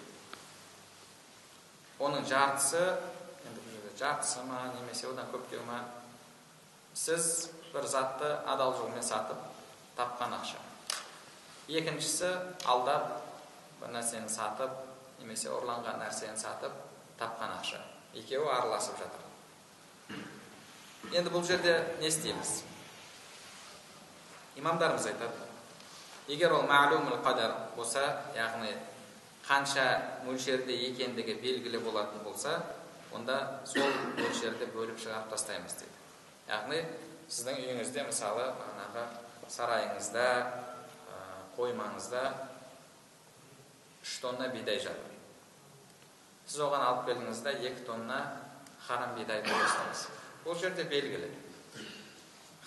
оның 2.03 2.25
жартысы 2.27 2.83
енді 2.83 3.59
бұл 3.61 3.75
жерде 3.75 3.97
жартысы 3.99 4.45
ма 4.49 4.63
немесе 4.79 5.11
одан 5.11 5.29
көптеу 5.33 5.63
ма 5.69 5.83
сіз 6.95 7.51
бір 7.73 7.87
затты 7.89 8.29
адал 8.47 8.75
жолмен 8.77 9.03
сатып 9.03 9.39
тапқан 9.97 10.35
ақша. 10.37 10.59
Екіншісі 11.69 12.29
алдап 12.69 13.23
бір 13.81 13.95
нәрсені 13.97 14.29
сатып 14.33 14.75
немесе 15.21 15.53
ұрланған 15.53 16.01
нәрсені 16.03 16.37
сатып 16.41 16.75
тапқан 17.21 17.55
ақша. 17.61 17.81
Екеуі 18.15 18.51
араласып 18.53 18.99
жатыр. 19.01 20.21
Енді 21.13 21.33
бұл 21.33 21.47
жерде 21.47 21.79
не 22.01 22.11
істейміз? 22.11 22.63
Имамдарымыз 24.61 25.09
айтады 25.09 25.52
егер 26.33 26.53
ол 26.57 26.64
мәлумул 26.68 27.21
қадар 27.25 27.53
болса 27.77 28.05
яғни 28.37 28.73
қанша 29.47 29.87
мөлшерде 30.25 30.75
екендігі 30.88 31.35
белгілі 31.42 31.83
болатын 31.85 32.23
болса 32.25 32.61
онда 33.12 33.38
сол 33.68 33.90
мөлшерді 34.16 34.71
бөліп 34.73 35.01
шығарып 35.03 35.29
тастаймыз 35.35 35.77
дейді 35.83 35.99
яғни 36.49 36.81
сіздің 37.29 37.61
үйіңізде 37.64 38.07
мысалы 38.09 38.49
бағанағы 38.61 39.05
сарайыңызда 39.53 40.27
қоймаңызда 41.59 42.25
үш 44.03 44.16
тонна 44.25 44.49
бидай 44.55 44.81
жатыр 44.81 45.12
сіз 46.47 46.64
оған 46.64 46.88
алып 46.88 47.07
келдіңіз 47.11 47.45
да 47.45 47.53
екі 47.53 47.87
тонна 47.87 48.21
харам 48.87 49.16
бидайды 49.18 49.53
қостыңыз 49.53 50.07
бұл 50.47 50.59
жерде 50.59 50.88
белгілі 50.88 51.31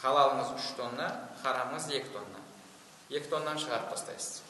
халалыңыз 0.03 0.53
үш 0.59 0.73
тонна 0.77 1.09
харамыңыз 1.41 1.89
екі 1.97 2.13
тонна 2.13 2.44
екі 3.09 3.29
тоннаны 3.29 3.61
шығарып 3.61 3.93
тастайсыз 3.93 4.41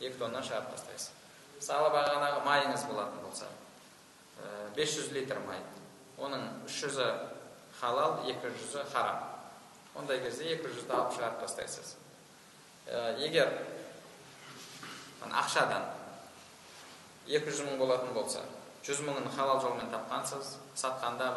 екі 0.00 0.16
тоннаны 0.18 0.46
шығарып 0.46 0.72
тастайсыз 0.76 1.10
мысалы 1.56 1.92
бағанағы 1.94 2.46
майыңыз 2.46 2.88
болатын 2.90 3.22
болса 3.24 3.50
бес 4.76 4.96
жүз 4.96 5.12
литр 5.14 5.38
май. 5.46 5.60
Оның 6.22 6.44
үш 6.66 6.78
жүзі 6.84 7.08
халал 7.80 8.22
екі 8.30 8.52
жүзі 8.56 8.84
харам. 8.92 9.24
Ондай 9.98 10.22
кезде 10.22 10.52
екі 10.54 10.70
жүзді 10.72 10.94
алып 10.96 11.14
шығарып 11.16 11.42
тастайсыз. 11.42 11.96
Егер 13.22 13.52
ақшадан 15.22 15.86
екі 17.28 17.50
жүз 17.50 17.64
мың 17.68 17.80
болатын 17.80 18.14
болса 18.16 18.42
жүз 18.82 19.04
мыңын 19.06 19.28
халал 19.36 19.60
жолмен 19.62 19.92
тапқансыз 19.92 20.56
сатқанда 20.74 21.28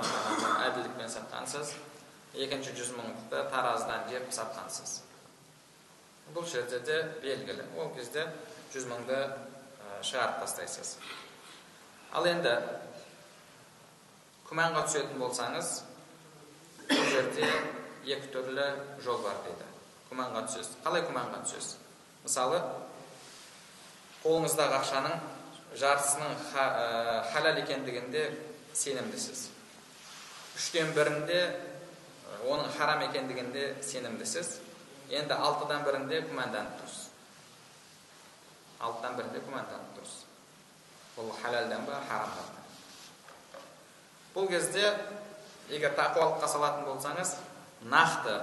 әділдікпен 0.66 1.12
сатқансыз 1.14 1.76
екінші 2.34 2.74
жүз 2.80 2.96
мыңды 2.98 3.44
таразыдан 3.52 4.08
жеп 4.10 4.32
сатқансыз. 4.34 5.04
Бұл 6.34 6.48
жерде 6.50 6.80
де 6.88 6.98
белгілі 7.24 7.68
ол 7.78 7.92
кезде 7.96 8.26
жүз 8.74 8.88
мыңды 8.90 9.20
шығарып 10.06 10.42
тастайсыз 10.42 10.96
ал 12.16 12.28
енді 12.30 12.56
күмәнға 14.50 14.86
түсетін 14.88 15.22
болсаңыз 15.22 15.72
бұл 16.90 17.06
жерде 17.12 17.48
екі 18.06 18.32
түрлі 18.34 18.68
жол 19.06 19.22
бар 19.26 19.40
дейді 19.46 19.70
күмәнға 20.10 20.46
түсесіз 20.50 20.76
қалай 20.86 21.06
күмәнға 21.08 21.42
түсесіз 21.46 21.78
мысалы 22.26 22.60
қолыңыздағы 24.24 24.80
ақшаның 24.82 25.16
жартысының 25.78 26.38
халал 27.34 27.62
екендігінде 27.62 28.28
сенімдісіз 28.74 29.48
үштен 30.56 30.94
бірінде 30.96 31.42
оның 32.46 32.70
харам 32.78 33.04
екендігінде 33.10 33.68
сенімдісіз 33.84 34.60
енді 35.10 35.34
алтыдан 35.34 35.84
бірінде 35.86 36.22
күмәнданып 36.30 36.80
тұрсыз 36.82 37.10
алтыдан 38.86 39.18
бірінде 39.20 39.42
күмәнданып 39.46 39.96
тұрсыз 40.00 40.26
бұл 41.16 41.32
халалдан 41.42 41.86
ба 41.88 42.02
харамдан 42.10 42.48
ба 42.56 43.62
бұл 44.36 44.50
кезде 44.52 44.86
егер 45.70 45.96
тақуалыққа 45.98 46.50
салатын 46.52 46.86
болсаңыз 46.90 47.36
нақты 47.92 48.36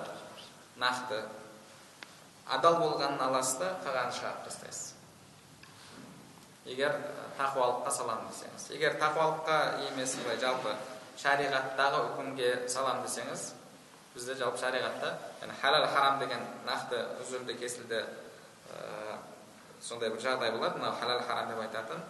нақты 0.81 1.21
адал 2.57 2.79
болғанын 2.81 3.21
аласыз 3.29 3.59
да 3.61 3.73
қалғанын 3.85 4.17
шығарып 4.19 4.47
тастайсыз 4.49 4.93
егер 6.73 6.97
тақуалыққа 7.39 7.91
саламын 7.99 8.31
десеңіз 8.31 8.69
егер 8.77 8.99
тақуалыққа 9.03 9.59
емес 9.89 10.15
былай 10.23 10.39
жалпы 10.43 10.75
шариғаттағы 11.23 12.03
үкімге 12.13 12.53
саламын 12.71 13.05
десеңіз 13.07 13.49
бізде 14.15 14.35
жалпы 14.41 14.61
шариғатта 14.61 15.13
яғни 15.41 15.57
халал 15.61 15.87
харам 15.95 16.19
деген 16.21 16.43
нақты 16.67 17.01
үзілді 17.23 17.57
кесілді 17.61 18.03
ә, 18.03 19.19
сондай 19.81 20.11
бір 20.11 20.21
жағдай 20.21 20.53
болады 20.53 20.79
мынау 20.79 20.97
халал 21.01 21.23
харам 21.27 21.49
деп 21.49 21.63
айтатын 21.65 22.03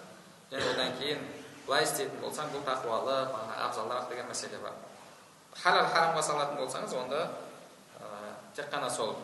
және 0.50 0.72
одан 0.72 0.96
кейін 0.98 1.22
былай 1.66 1.86
істейтін 1.86 2.20
болсаң 2.20 2.50
бұл 2.54 2.64
тақуалы 2.66 3.18
абзалырақ 3.68 4.08
деген 4.10 4.26
мәселе 4.30 4.58
бар 4.64 4.74
халал 5.62 5.86
харамға 5.94 6.22
салатын 6.26 6.58
болсаңыз 6.58 6.96
онда 7.04 7.22
ә, 8.00 8.32
тек 8.56 8.72
қана 8.72 8.90
сол 8.90 9.14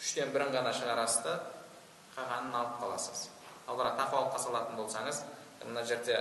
үштен 0.00 0.34
бірін 0.34 0.52
ғана 0.52 0.74
шығарасыз 0.76 1.24
да 1.24 1.38
қалғанын 2.16 2.60
алып 2.60 2.76
қаласыз 2.82 3.28
ал 3.66 3.80
бірақ 3.80 3.96
тақуалыққа 4.02 4.42
салатын 4.44 4.76
болсаңыз 4.82 5.22
мына 5.64 5.82
жерде 5.84 6.20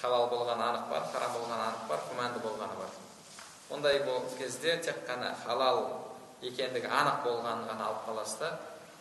халал 0.00 0.28
болғаны 0.28 0.66
анық 0.66 0.90
бар 0.90 1.06
харам 1.14 1.38
болғаны 1.38 1.68
анық 1.68 1.88
бар 1.88 2.04
күмәнді 2.10 2.42
болғаны 2.44 2.76
бар 2.80 2.92
ондай 3.72 4.02
кезде 4.38 4.76
тек 4.84 5.06
қана 5.08 5.34
халал 5.44 5.80
екендігі 6.42 6.90
анық 6.90 7.22
болғанын 7.24 7.68
ғана 7.70 7.88
алып 7.88 8.04
қаласыз 8.08 8.38
да 8.40 8.50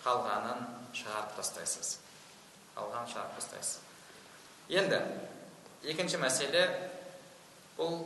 қалғанын 0.05 0.65
шығарып 0.95 1.35
тастайсыз. 1.37 1.97
Қалғанын 2.75 3.11
шығарып 3.11 3.35
тастайсыз. 3.39 3.79
Енді 4.69 5.01
екінші 5.83 6.21
мәселе 6.21 6.63
бұл 7.77 8.03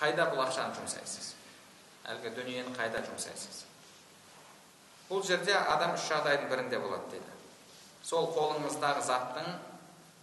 қайда 0.00 0.28
бұл 0.32 0.42
ақшаны 0.46 0.76
жұмсайсыз? 0.78 1.32
Әлгі 2.12 2.34
дүниені 2.36 2.74
қайда 2.76 3.02
жұмсайсыз? 3.06 3.64
Бұл 5.08 5.22
жерде 5.26 5.54
адам 5.54 5.94
үш 5.96 6.08
жағдайдың 6.10 6.48
бірінде 6.50 6.80
болады 6.82 7.10
дейді. 7.14 7.38
Сол 8.02 8.30
қолыңыздағы 8.34 9.04
заттың 9.06 9.50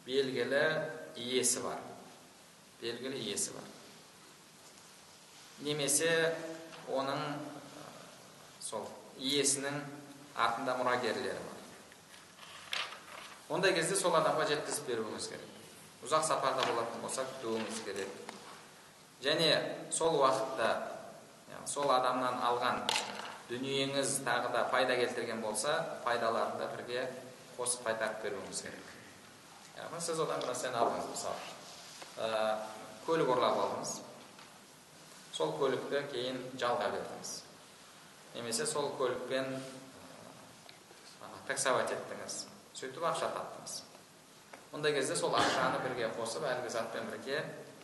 белгілі 0.07 0.63
иесі 1.15 1.61
бар. 1.63 1.79
Белгілі 2.81 3.21
иесі 3.21 3.53
бар. 3.55 3.68
Немесе 5.65 6.11
оның 6.89 7.21
сол 8.63 8.87
иесінің 9.19 9.79
артында 10.39 10.75
мұрагерлері 10.79 11.41
бар. 11.43 11.59
Ондай 13.55 13.73
кезде 13.75 13.97
сол 13.97 14.15
адамға 14.19 14.45
жеткізіп 14.49 14.91
беруіңіз 14.93 15.29
керек. 15.31 15.55
Ұзақ 16.05 16.23
сапарда 16.27 16.63
болатын 16.69 17.01
болса 17.03 17.25
күтуіңіз 17.33 17.83
керек. 17.87 18.11
Және 19.23 19.49
сол 19.91 20.15
уақытта 20.21 20.69
сол 21.67 21.91
адамнан 21.91 22.39
алған 22.45 22.85
дүниеңіз 23.49 24.19
тағы 24.25 24.53
да 24.53 24.63
пайда 24.71 24.95
келтірген 24.95 25.41
болса 25.41 25.73
пайдаларын 26.05 26.59
да 26.61 26.69
бірге 26.75 27.07
қосып 27.57 27.83
қайтарып 27.87 28.23
беруіңіз 28.23 28.61
керек. 28.67 28.93
Яғни 29.79 30.01
сіз 30.03 30.21
одан 30.23 30.39
бір 30.43 30.53
нәрсені 30.53 30.79
алдыңыз 30.79 31.09
мысалы. 31.09 31.51
Ә, 32.19 32.29
көлік 33.07 33.33
ұрлап 33.35 33.59
алдыңыз. 33.63 33.93
Сол 35.39 35.53
көлікті 35.55 36.01
кейін 36.11 36.39
жалға 36.59 36.89
бердіңіз 36.91 37.29
немесе 38.33 38.65
сол 38.67 38.89
көлікпен 38.99 39.45
таксовать 41.47 41.93
еттіңіз 41.95 42.33
сөйтіп 42.75 43.05
ақша 43.07 43.29
таптыңыз 43.37 43.75
мұндай 44.73 44.91
кезде 44.97 45.15
сол 45.15 45.31
ақшаны 45.39 45.79
бірге 45.85 46.09
қосып 46.17 46.43
әлгі 46.43 46.73
затпен 46.73 47.07
бірге 47.13 47.37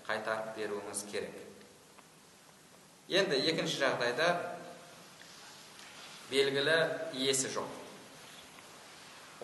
қайтарып 0.04 0.50
беруіңіз 0.58 1.04
керек 1.14 1.38
енді 3.08 3.40
екінші 3.54 3.80
жағдайда 3.86 4.28
белгілі 6.34 6.76
иесі 7.22 7.54
жоқ 7.54 7.70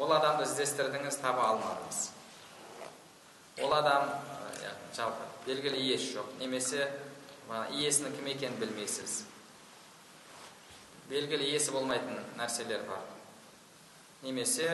ол 0.04 0.12
адамды 0.18 0.50
іздестірдіңіз 0.50 1.22
таба 1.24 1.48
алмадыңыз 1.54 2.02
ол 3.64 3.78
адам 3.80 4.12
жалпы 5.00 5.32
белгілі 5.48 5.80
иесі 5.80 6.18
жоқ 6.18 6.36
немесе 6.44 6.90
иесінің 7.52 8.16
кім 8.16 8.32
екенін 8.32 8.58
білмейсіз. 8.62 9.22
Белгілі 11.12 11.50
иесі 11.52 11.74
болмайтын 11.76 12.20
нәрселер 12.40 12.86
бар. 12.88 13.04
Немесе 14.24 14.70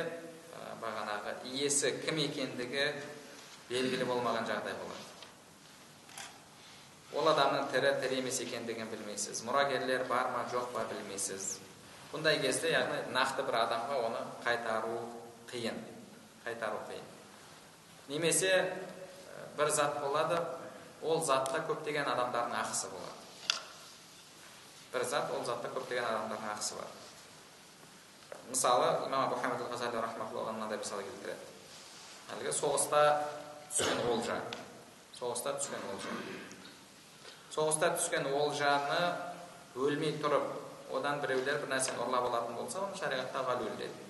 бағанағы 0.81 1.33
иесі 1.53 1.95
кім 2.03 2.19
екендігі 2.27 2.87
белгілі 3.69 4.05
болмаған 4.09 4.45
жағдай 4.49 4.75
болады. 4.77 5.05
Ол 7.17 7.29
адамның 7.31 7.69
тірі 7.71 7.93
тірі 8.03 8.19
емес 8.21 8.41
екендігін 8.43 8.91
білмейсіз. 8.91 9.41
Мұрагерлер 9.47 10.05
бар 10.09 10.29
ма 10.35 10.43
жоқ 10.51 10.69
па 10.75 10.83
білмейсіз. 10.91 11.57
Бұндай 12.11 12.37
кезде 12.43 12.73
яғни 12.75 12.99
нақты 13.15 13.45
бір 13.47 13.61
адамға 13.63 14.01
оны 14.09 14.21
қайтару 14.43 14.99
қиын. 15.49 15.79
Қайтару 16.45 16.83
қиын. 16.91 17.07
Немесе 18.11 18.51
бір 19.57 19.71
зат 19.71 19.97
болады 20.03 20.37
ол 21.03 21.21
затта 21.23 21.61
көптеген 21.67 22.07
адамдардың 22.13 22.55
ақысы 22.61 22.89
болады. 22.91 23.15
Бір 24.93 25.05
зат 25.05 25.31
ол 25.35 25.43
затта 25.45 25.69
көптеген 25.75 26.05
адамдардың 26.05 26.49
ақысы 26.55 26.79
бар. 26.79 26.89
Мысалы 28.49 29.07
имам 29.07 29.27
абу 29.27 29.35
мынандай 30.51 30.77
мысал 30.77 31.03
келтіреді. 31.03 31.39
Әлгі 32.37 32.51
соғыста 32.51 33.01
түскен 33.71 33.99
олжа. 34.11 34.39
Соғыста 35.19 35.53
түскен 35.59 35.83
олжа. 35.91 36.15
Соғыста 37.51 37.91
түскен 37.97 38.27
олжаны 38.31 39.01
өлмей 39.75 40.17
тұрып 40.21 40.95
одан 40.95 41.21
біреулер 41.21 41.61
бір 41.61 41.71
нәрсені 41.75 41.99
ұрлап 42.03 42.27
алатын 42.29 42.55
болса 42.55 42.81
оны 42.85 42.97
шариғатта 42.99 43.43
ғалул 43.47 43.73
деді 43.79 44.05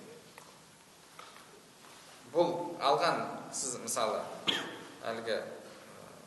бұл 2.32 2.52
алған 2.84 3.22
сіз 3.54 3.78
мысалы 3.82 4.20
әлгі 5.10 5.38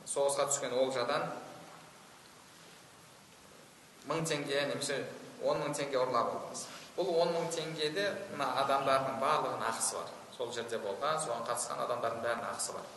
соғысқа 0.09 0.47
түскен 0.49 0.73
олжадан 0.77 1.27
мың 4.09 4.23
теңге 4.27 4.65
немесе 4.71 5.03
он 5.45 5.61
мың 5.61 5.75
теңге 5.77 5.99
ұрлап 6.01 6.31
алдыңыз. 6.35 6.65
Бұл 6.97 7.11
он 7.23 7.31
мың 7.35 7.47
теңгеде 7.53 8.07
мына 8.33 8.49
адамдардың 8.63 9.19
барлығының 9.21 9.67
ақысы 9.69 9.97
бар. 9.97 10.09
Сол 10.35 10.51
жерде 10.53 10.79
болған 10.81 11.19
соған 11.21 11.45
қатысқан 11.47 11.83
адамдардың 11.85 12.23
бәрінің 12.25 12.49
ақысы 12.51 12.75
бар. 12.75 12.89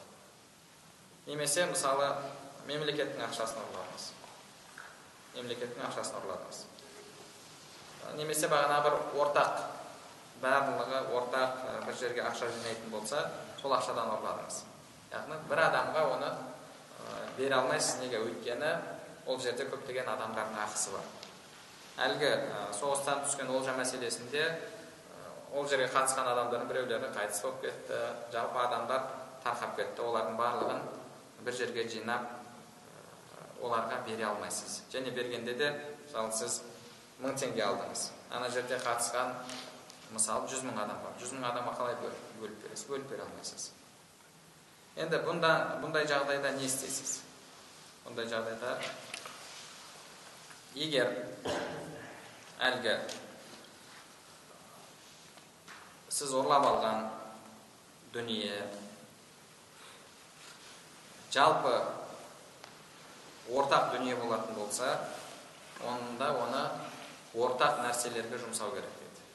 Немесе 1.26 1.66
мысалы 1.70 2.08
мемлекеттің 2.68 3.22
ақшасын 3.28 3.60
ұрладыңыз. 3.62 4.08
Мемлекеттің 5.36 5.86
ақшасын 5.88 6.18
ұрладыңыз. 6.20 6.64
Немесе 8.18 8.50
бағана 8.52 8.82
бір 8.84 8.98
ортақ 9.22 9.62
барлығы 10.42 11.00
ортақ 11.16 11.62
бір 11.86 11.96
жерге 12.00 12.24
ақша 12.28 12.50
жинайтын 12.52 12.92
болса 12.92 13.22
сол 13.62 13.72
ақшадан 13.76 14.10
ұрладыңыз. 14.18 14.60
Яғни 15.14 15.38
бір 15.48 15.62
адамға 15.68 16.04
оны 16.16 16.32
бере 17.36 17.54
алмайсыз 17.54 18.00
неге? 18.02 18.20
Өйткені 18.24 18.70
ол 19.26 19.40
жерде 19.40 19.66
көптеген 19.70 20.08
адамдардың 20.14 20.60
ақысы 20.64 20.94
бар. 20.94 21.10
Әлгі 22.04 22.30
соғыстан 22.78 23.24
түскен 23.26 23.50
олжа 23.54 23.74
мәселесінде 23.78 24.44
ол 25.54 25.68
жерге 25.70 25.86
қатысқан 25.94 26.26
адамдардың 26.32 26.70
біреулері 26.70 27.12
қайтыс 27.14 27.42
болып 27.44 27.60
кетті 27.62 28.00
жалпы 28.32 28.58
адамдар 28.64 29.06
тарқап 29.44 29.76
кетті. 29.78 30.02
Олардың 30.02 30.38
барлығын 30.40 30.82
бір 31.46 31.58
жерге 31.60 31.86
жинап 31.88 32.26
оларға 33.62 34.00
бере 34.08 34.26
алмайсыз. 34.26 34.82
Және 34.92 35.14
бергенде 35.14 35.54
де 35.54 35.70
мысалы 36.04 36.32
сіз 36.34 36.60
мың 37.22 37.38
теңге 37.38 37.62
алдыңыз. 37.68 38.08
Ана 38.34 38.50
жерде 38.50 38.80
қатысқан 38.82 39.32
мысалы 40.12 40.50
жүз 40.50 40.66
мың 40.66 40.82
адам 40.82 41.00
бар. 41.04 41.14
Жүз 41.22 41.36
мың 41.38 41.48
адамға 41.52 41.78
қалай 41.78 41.96
бөліп 42.02 42.60
бересіз? 42.66 42.88
Бөліп 42.90 43.10
бере 43.12 43.22
алмайсыз. 43.22 43.70
Енді 44.94 45.18
бұнда 45.26 45.50
бұндай 45.82 46.06
жағдайда 46.06 46.54
не 46.58 46.68
істейсіз 46.68 47.16
бұндай 48.04 48.28
жағдайда 48.30 48.76
егер 50.78 51.10
әлгі 52.68 52.94
сіз 56.14 56.36
ұрлап 56.38 56.68
алған 56.68 57.08
дүние 58.14 58.60
жалпы 61.34 61.74
ортақ 63.50 63.90
дүние 63.96 64.14
болатын 64.22 64.54
болса 64.54 64.94
онда 65.82 66.30
оны 66.44 66.62
ортақ 67.34 67.82
нәрселерге 67.82 68.38
жұмсау 68.38 68.70
керек 68.76 68.94
дейді 69.00 69.26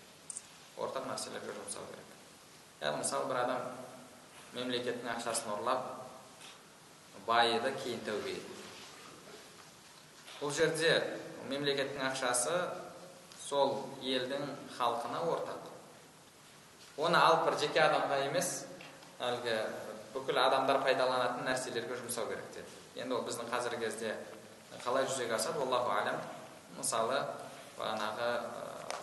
ортақ 0.79 1.09
нәрселерге 1.11 1.51
жұмсау 1.57 1.83
керек. 1.91 2.15
Яғни 2.79 3.03
мысалы 3.03 3.27
бір 3.27 3.41
адам 3.43 3.88
мемлекеттің 4.55 5.11
ақшасын 5.15 5.53
ұрлап 5.57 5.87
байыды 7.27 7.73
кейін 7.83 8.05
тәубе 8.07 8.37
бұл 10.39 10.53
жерде 10.55 10.93
мемлекеттің 11.49 12.05
ақшасы 12.09 12.55
сол 13.49 13.75
елдің 14.05 14.45
халқына 14.77 15.23
ортақ. 15.25 15.67
Оны 16.99 17.17
алып 17.17 17.47
бір 17.47 17.57
жеке 17.63 17.81
адамға 17.83 18.19
емес 18.27 18.51
әлгі 19.19 19.55
бүкіл 20.13 20.39
адамдар 20.41 20.81
пайдаланатын 20.85 21.47
нәрселерге 21.47 21.97
жұмсау 21.99 22.29
керек 22.29 22.47
деді. 22.55 22.77
Енді 23.01 23.17
ол 23.17 23.25
біздің 23.27 23.51
қазіргі 23.51 23.83
кезде 23.85 24.15
қалай 24.83 25.07
жүзеге 25.09 25.35
асады? 25.35 25.63
Аллаху 25.65 25.91
әлем 25.97 26.19
мысалы 26.77 27.19
бағанағы 27.79 28.31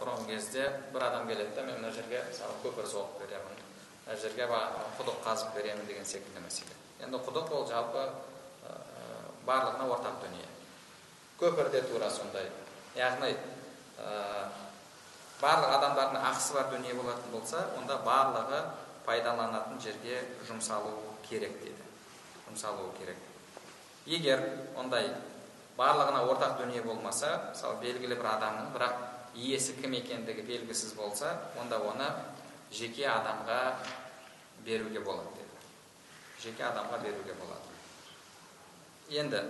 бұрынғы 0.01 0.33
кезде 0.33 0.69
бір 0.93 1.09
адам 1.11 1.29
келеді 1.29 1.55
да 1.57 1.69
мен 1.69 1.81
мына 1.81 1.93
жерге 1.93 2.23
мысалы 2.31 2.61
көпір 2.65 2.89
соғып 2.93 3.25
беремін 3.25 3.66
жерге 4.15 4.47
құдық 4.47 5.19
қазып 5.25 5.55
беремін 5.57 5.87
деген 5.87 6.05
секілді 6.07 6.41
мәселе. 6.45 6.75
Енді 7.03 7.19
құдық 7.27 7.51
ол 7.53 7.67
жалпы 7.67 8.07
барлығына 9.47 9.87
ортақ 9.91 10.21
дүние. 10.23 10.47
Көпір 11.41 11.71
де 11.71 11.83
тура 11.83 12.11
сондай. 12.11 12.47
Яғни 12.97 13.35
барлық 15.43 15.75
адамдардың 15.79 16.23
ақысы 16.31 16.55
бар 16.55 16.71
дүние 16.71 16.95
болатын 16.95 17.33
болса 17.35 17.67
онда 17.79 17.99
барлығы 18.07 18.63
пайдаланатын 19.07 19.81
жерге 19.83 20.23
жұмсалуы 20.49 21.19
керек 21.29 21.59
деді 21.65 21.91
жұмсалуы 22.47 22.95
керек. 22.99 23.19
Егер 24.07 24.41
ондай 24.79 25.11
барлығына 25.77 26.23
ортақ 26.31 26.61
дүние 26.63 26.83
болмаса 26.87 27.51
мысалы 27.51 27.83
белгілі 27.83 28.17
бір 28.17 28.31
адамның 28.37 28.73
бірақ 28.73 28.95
иесі 29.35 29.75
кім 29.83 29.99
екендігі 29.99 30.47
белгісіз 30.47 30.95
болса 30.97 31.35
онда 31.61 31.83
оны 31.85 32.09
жеке 32.73 33.07
адамға 33.09 33.61
беруге 34.65 35.01
болады 35.01 35.31
деді. 35.37 35.61
Жеке 36.43 36.65
адамға 36.65 36.99
беруге 37.03 37.35
болады. 37.35 37.63
Енді 39.11 39.43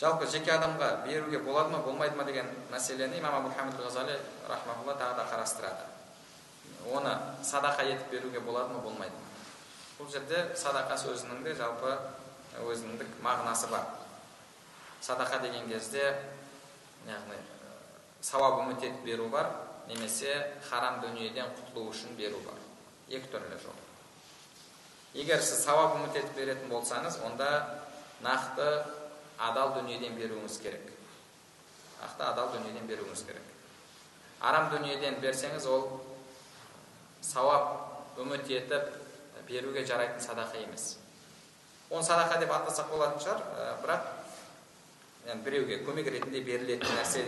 жалпы 0.00 0.26
жеке 0.26 0.52
адамға 0.54 1.04
беруге 1.06 1.38
болады 1.38 1.70
ма 1.70 1.82
болмайды 1.84 2.16
ма 2.16 2.24
деген 2.24 2.46
мәселені 2.72 3.18
имам 3.18 3.34
абу 3.42 3.54
хамид 3.54 3.74
ғазали 3.80 4.18
рахмаулла 4.48 4.94
тағы 4.94 5.16
да 5.16 5.26
қарастырады. 5.32 5.84
Оны 6.92 7.18
садақа 7.42 7.84
етіп 7.84 8.10
беруге 8.10 8.40
болады 8.40 8.74
ма 8.74 8.80
болмайды 8.80 9.12
ма? 9.12 9.28
Бұл 9.98 10.10
жерде 10.12 10.54
садақа 10.56 10.96
сөзінің 10.96 11.42
де 11.44 11.54
жалпы 11.58 11.96
өзіндік 12.62 13.18
мағынасы 13.22 13.68
бар. 13.70 13.84
Садақа 15.00 15.40
деген 15.42 15.68
кезде 15.68 16.14
яғни 17.06 17.38
сауап 18.20 18.62
үміт 18.62 18.82
етіп 18.82 19.04
беру 19.04 19.28
бар. 19.28 19.50
Немесе 19.88 20.34
харам 20.68 21.00
дүниеден 21.02 21.50
құтылу 21.56 21.88
үшін 21.92 22.16
беру 22.18 22.40
бар. 22.44 22.58
Екі 23.08 23.30
түрлі 23.32 23.58
жол. 23.62 23.76
Егер 25.16 25.40
сіз 25.42 25.64
сауап 25.64 25.96
үміт 25.96 26.16
етіп 26.20 26.36
беретін 26.36 26.68
болсаңыз 26.68 27.18
онда 27.24 27.48
нақты 28.24 28.68
адал 29.38 29.74
дүниеден 29.78 30.18
беруіңіз 30.18 30.58
керек. 30.62 30.92
Нақты 32.02 32.26
адал 32.28 32.52
дүниеден 32.52 32.86
беруіңіз 32.90 33.24
керек. 33.26 33.48
Арам 34.40 34.68
дүниеден 34.74 35.18
берсеңіз 35.24 35.66
ол 35.66 35.88
сауап 37.24 38.18
үміт 38.20 38.50
етіп 38.52 38.92
беруге 39.48 39.84
жарайтын 39.88 40.20
садақа 40.20 40.60
емес. 40.60 40.98
Оны 41.90 42.04
садақа 42.04 42.38
деп 42.38 42.52
атасақ 42.52 42.90
болатын 42.92 43.22
шығар 43.24 43.78
бірақ 43.82 45.42
біреуге 45.44 45.80
көмек 45.86 46.10
ретінде 46.12 46.40
берілетін 46.44 46.94
нәрсе 46.98 47.24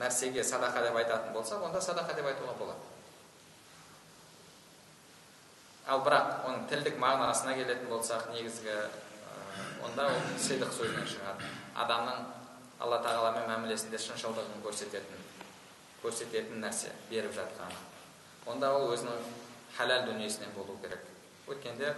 нәрсеге 0.00 0.44
садақа 0.44 0.82
деп 0.82 0.96
айтатын 0.98 1.32
болсақ 1.32 1.62
онда 1.68 1.80
садақа 1.80 2.14
деп 2.14 2.26
айтуға 2.26 2.54
болады. 2.58 2.80
Ал 5.86 6.00
бірақ 6.00 6.46
оның 6.48 6.66
тілдік 6.70 6.96
мағынасына 6.98 7.54
келетін 7.58 7.90
болсақ 7.90 8.30
негізгі 8.32 8.76
онда 9.84 10.08
ол 10.08 10.20
сыдық 10.40 10.72
сөзінен 10.72 11.06
шығады. 11.06 11.50
Адамның 11.76 12.24
алла 12.80 13.00
тағаламен 13.04 13.46
мәмілесінде 13.50 14.00
шыншылдығын 14.00 14.64
көрсететін 14.64 15.22
көрсететін 16.02 16.60
нәрсе 16.64 16.90
беріп 17.10 17.36
жатқаны. 17.36 17.76
Онда 18.50 18.72
ол 18.76 18.90
өзінің 18.92 19.22
халал 19.76 20.06
дүниесінен 20.08 20.52
болу 20.56 20.76
керек. 20.82 21.04
Өткенде 21.48 21.94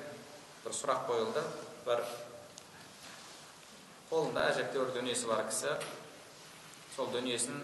бір 0.65 0.75
сұрақ 0.75 1.07
қойылды. 1.09 1.43
Бір 1.87 2.03
қолында 4.11 4.49
әжептәуір 4.53 4.93
дүниесі 4.95 5.27
бар 5.31 5.47
кісі 5.49 5.75
сол 6.97 7.11
дүниесін 7.15 7.59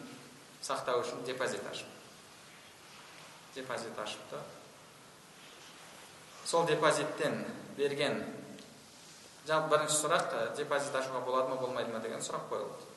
сақтау 0.62 1.02
үшін 1.02 1.24
депозит 1.26 1.66
ашып. 1.70 1.88
Депозит 3.54 3.98
ашыпты 3.98 4.38
сол 6.46 6.66
депозиттен 6.66 7.44
берген 7.76 8.22
жалпы 9.46 9.74
бірінші 9.74 9.96
сұрақ 9.98 10.54
депозит 10.56 10.94
ашуға 10.94 11.20
болады 11.26 11.50
ма 11.50 11.56
болмайды 11.60 11.92
ма 11.92 12.00
деген 12.00 12.22
сұрақ 12.22 12.48
қойылды. 12.50 12.88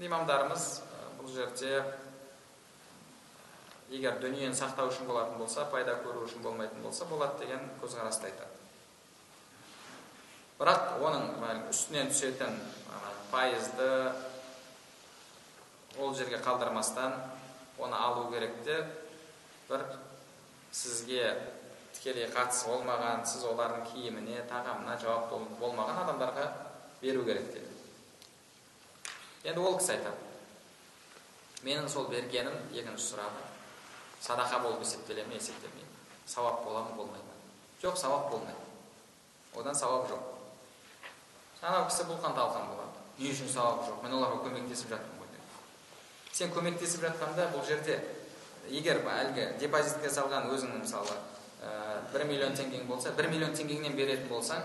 Имамдарымыз 0.00 0.66
бұл 1.18 1.30
жерде 1.32 1.84
егер 3.92 4.18
дүниені 4.22 4.56
сақтау 4.56 4.88
үшін 4.92 5.08
болатын 5.08 5.38
болса 5.38 5.66
пайда 5.72 5.98
көру 6.04 6.24
үшін 6.26 6.42
болмайтын 6.44 6.82
болса 6.82 7.04
болады 7.10 7.44
деген 7.44 7.60
көзқарасты 7.82 8.30
айтады. 8.30 8.60
Бірақ 10.58 11.02
оның 11.02 11.68
үстінен 11.70 12.12
түсетін 12.12 12.56
пайызды 13.32 13.90
ол 15.98 16.14
жерге 16.14 16.38
қалдырмастан 16.38 17.14
оны 17.78 17.96
алу 17.96 18.30
керек 18.30 18.62
те 18.64 18.78
бір 19.68 19.84
сізге 20.72 21.36
тікелей 21.92 22.28
қатысы 22.32 22.68
болмаған 22.70 23.26
сіз 23.28 23.44
олардың 23.50 23.86
киіміне 23.92 24.44
тағамына 24.50 24.96
жауапты 25.02 25.40
болмаған 25.60 26.02
адамдарға 26.04 26.48
беру 27.02 27.24
керек 27.24 27.52
деді. 27.52 27.68
Енді 29.44 29.60
ол 29.60 29.78
кісі 29.78 29.96
айтады. 29.96 30.16
Менің 31.62 31.88
сол 31.88 32.08
бергенім 32.10 32.54
екінші 32.72 33.12
сұрағы. 33.12 33.48
Садақа 34.22 34.62
болып 34.62 34.84
есептеле 34.86 35.24
ме 35.26 35.36
есептелмейді 35.36 35.90
сауап 36.26 36.64
бола 36.64 36.82
ма 36.82 36.96
болмай 36.96 37.18
ма? 37.18 37.34
Жоқ 37.82 37.96
сауап 37.96 38.30
болмайды 38.30 38.58
одан 39.54 39.74
сауап 39.74 40.08
жоқ. 40.08 40.22
Анау 41.62 41.86
кісі 41.88 42.06
бұлқан 42.08 42.34
талқан 42.34 42.70
болады. 42.70 43.02
Не 43.18 43.30
үшін 43.30 43.50
сауап 43.50 43.84
жоқ? 43.86 44.02
Мен 44.02 44.14
оларға 44.16 44.40
көмектесіп 44.46 44.94
жатырмын 44.94 45.21
сен 46.32 46.52
көмектесіп 46.54 47.04
жатқанда 47.06 47.50
бұл 47.52 47.66
жерде 47.66 48.00
егер 48.70 49.02
әлгі 49.04 49.58
депозитке 49.60 50.10
салған 50.10 50.48
өзіңнің 50.52 50.82
мысалы 50.84 51.18
бір 52.12 52.24
миллион 52.26 52.56
теңгең 52.58 52.86
болса 52.88 53.12
бір 53.16 53.28
миллион 53.30 53.54
теңгеңнен 53.54 53.94
беретін 53.96 54.28
болсаң 54.30 54.64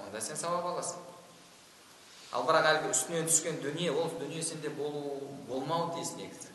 онда 0.00 0.20
сен 0.20 0.36
сауап 0.36 0.66
аласың. 0.72 1.02
Ал 2.32 2.44
бірақ 2.46 2.66
әлгі 2.70 2.90
үстінен 2.94 3.26
түскен 3.26 3.60
дүние 3.62 3.90
ол 3.90 4.10
дүние 4.20 4.42
сенде 4.42 4.70
болу 4.70 5.18
болмауы 5.48 5.94
тиіс 5.96 6.12
негізі. 6.16 6.52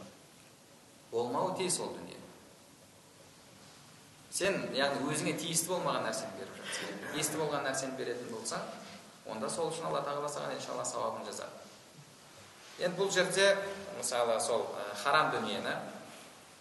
Болмауы 1.12 1.58
тиіс 1.60 1.80
ол 1.84 1.92
дүние. 1.98 2.20
Сен 4.32 4.58
яғни 4.76 5.06
өзіңе 5.12 5.36
тиісті 5.40 5.74
болмаған 5.74 6.08
нәрсені 6.08 6.40
беріп 6.40 6.58
жатсың 6.62 7.12
тиісті 7.14 7.42
болған 7.44 7.68
нәрсені 7.68 8.00
беретін 8.00 8.32
болсаң 8.32 8.64
онда 9.32 9.50
сол 9.50 9.70
үшін 9.72 9.90
алла 9.90 10.02
тағала 10.08 10.32
саған 10.32 10.56
иншалла 10.56 10.86
сауабын 10.88 11.28
жазады. 11.28 11.52
Енді 12.80 12.98
бұл 13.00 13.12
жерде 13.12 13.54
мысалы 13.98 14.40
сол 14.42 14.68
харам 15.04 15.32
дүниені 15.32 15.76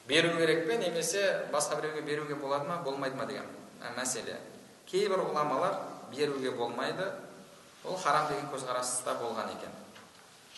беру 0.06 0.36
керек 0.36 0.66
пе 0.66 0.78
немесе 0.78 1.46
басқа 1.52 1.80
біреуге 1.80 2.02
беруге 2.02 2.34
болады 2.34 2.68
ма 2.68 2.82
болмайды 2.84 3.16
ма 3.16 3.26
деген 3.26 3.46
мәселе. 3.96 4.38
Кейбір 4.86 5.24
ғұламалар 5.28 5.78
беруге 6.10 6.50
болмайды 6.50 7.10
ол 7.84 7.96
харам 7.96 8.28
деген 8.28 8.48
көзқараста 8.52 9.16
болған 9.20 9.50
екен. 9.56 9.72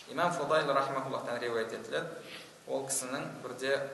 Имам 0.09 0.31
фудайл 0.31 0.71
рахмауллахтан 0.73 1.39
риуаят 1.41 1.73
етіледі. 1.73 2.07
Ол 2.67 2.85
кісінің 2.87 3.25
бірде 3.43 3.89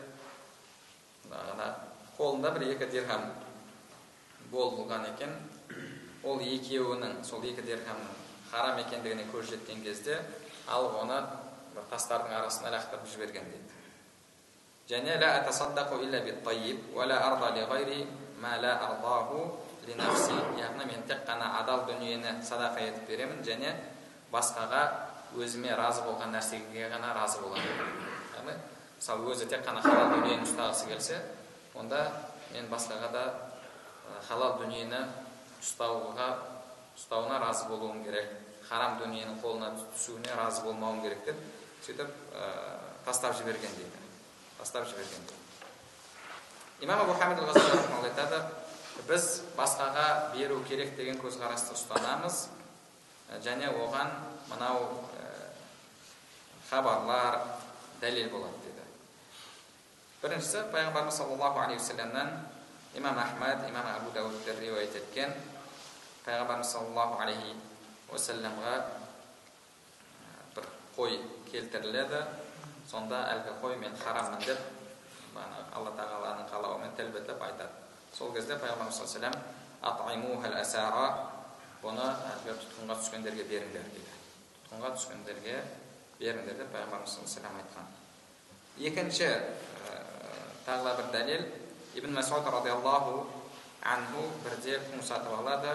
қолында 2.17 2.51
бір 2.53 2.67
екі 2.73 2.89
дирхам 2.91 3.31
болған 4.51 5.07
екен. 5.13 5.33
Ол 6.23 6.41
екеуінің 6.41 7.23
сол 7.25 7.43
екі 7.45 7.61
дирхамның 7.61 8.13
харам 8.51 8.77
екендігіне 8.79 9.25
көз 9.33 9.49
жеткен 9.49 9.81
кезде 9.83 10.19
алып 10.67 11.01
оны 11.01 11.17
тастардың 11.91 12.35
арасына 12.39 12.71
лақтырып 12.75 13.07
жіберген 13.13 13.49
дейді 13.51 13.73
және 14.89 15.19
ла 15.21 15.29
атасаддақу 15.39 16.01
илля 16.03 16.21
ла 16.95 17.17
арда 17.29 17.65
ма 18.41 18.57
ла 18.61 18.73
ардаху 18.87 19.59
яғни 19.87 20.85
мен 20.85 21.03
тек 21.07 21.25
қана 21.27 21.59
адал 21.59 21.85
дүниені 21.87 22.43
садақа 22.43 22.79
етіп 22.79 23.07
беремін 23.07 23.43
және 23.43 23.73
басқаға 24.31 24.83
өзіме 25.35 25.75
разы 25.75 26.01
болған 26.01 26.31
нәрсеге 26.35 26.89
ғана 26.91 27.13
разы 27.15 27.39
боламын 27.41 27.65
яғни 28.35 28.55
мысалы 28.97 29.31
өзі 29.31 29.47
тек 29.49 29.65
қана 29.65 29.81
халал 29.81 30.15
дүниені 30.15 30.43
ұстағысы 30.47 30.87
келсе 30.87 31.21
онда 31.75 32.05
мен 32.53 32.69
басқаға 32.71 33.11
да 33.11 33.23
халал 34.27 34.57
дүниені 34.61 34.99
ұстауға 35.61 36.29
ұстауына 36.97 37.39
разы 37.43 37.67
болуым 37.67 38.03
керек 38.03 38.31
харам 38.69 38.99
дүниенің 39.01 39.39
қолына 39.43 39.73
түсуіне 39.95 40.35
разы 40.37 40.63
болмауым 40.63 41.01
керек 41.03 41.25
деп 41.25 41.35
сөйтіп 41.85 42.09
тастап 43.05 43.37
жіберген 43.37 43.71
дейді. 43.77 44.03
Тастап 44.57 44.87
жіберген 44.87 45.25
дейді. 45.27 45.41
Имам 46.81 47.05
абу 47.05 47.13
хамид 47.19 47.39
айтады 47.43 48.43
біз 49.07 49.41
басқаға 49.57 50.35
беру 50.35 50.61
керек 50.67 50.95
деген 50.95 51.19
көзқарасты 51.21 51.75
ұстанамыз. 51.77 52.47
Және 53.43 53.71
оған 53.71 54.11
мынау 54.51 54.87
хабарлар 56.69 57.39
дәлел 58.01 58.29
болады 58.33 58.59
деді 58.65 58.83
біріншісі 60.23 60.65
пайғамбарымыз 60.73 61.17
саллаллаху 61.19 61.59
алейхи 61.59 61.81
уассаламнан 61.81 62.29
имам 62.95 63.17
ахмад 63.19 63.67
имам 63.69 63.87
абу 63.95 64.11
дәуудтер 64.15 64.59
риуаят 64.59 64.95
еткен 64.95 65.33
пайғамбарымыз 66.25 66.71
саллаллаху 66.71 67.21
алейхи 67.21 67.55
уассаламға 68.09 68.75
қой 70.97 71.19
келтіріледі. 71.51 72.23
Сонда 72.89 73.23
әлгі 73.33 73.55
қой 73.61 73.77
мен 73.81 73.95
хараммын 73.97 74.41
деп 74.43 74.59
алла 75.73 75.93
тағаланың 75.97 76.49
қалауымен 76.51 76.95
тіл 76.97 77.09
бітіп 77.15 77.41
айтады. 77.41 77.71
Сол 78.13 78.33
кезде 78.33 78.57
пайғамбарымыз 78.61 78.99
саллаллаху 79.01 80.37
вассалам 80.43 81.13
бұны 81.81 82.05
әлгі 82.05 82.53
тұтқынға 82.61 82.99
түскендерге 82.99 83.43
беріңдер 83.49 83.87
дейді. 83.95 84.13
Тұтқынға 84.67 84.93
түскендерге 84.99 85.57
беріңдер 86.19 86.59
деп 86.61 86.71
пайғамбарымыз 86.75 87.17
саллаллаху 87.17 87.63
айтқан. 87.63 87.89
Екінші 88.77 89.29
тағы 90.67 90.83
да 90.83 90.95
бір 91.01 91.11
дәлел. 91.17 91.43
Ибн 91.95 92.13
масуд 92.13 92.45
радиаллаху 92.45 93.27
анху 93.81 94.29
бірде 94.43 94.79
құм 94.91 95.03
сатып 95.03 95.33
алады. 95.39 95.73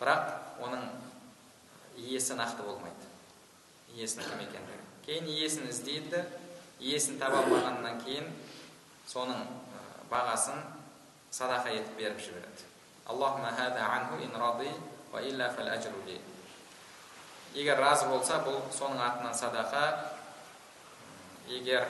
Бірақ 0.00 0.58
оның 0.64 0.88
иесі 1.96 2.34
нақты 2.34 2.64
болмайды. 2.66 3.11
Иесінің 3.96 4.30
кім 4.30 4.44
екендігі 4.46 4.82
кейін 5.06 5.28
иесін 5.34 5.68
іздейді 5.68 6.22
иесін 6.80 7.18
таба 7.18 7.42
алмағаннан 7.42 7.98
кейін 8.04 8.28
соның 9.10 9.42
бағасын 10.10 10.60
садақа 11.32 11.72
етіп 11.72 11.96
беріп 11.98 12.20
жібереді. 12.20 12.68
Егер 17.52 17.76
разы 17.76 18.06
болса 18.08 18.38
бұл 18.46 18.62
соның 18.72 19.00
атынан 19.04 19.34
садақа 19.36 19.82
егер 21.52 21.84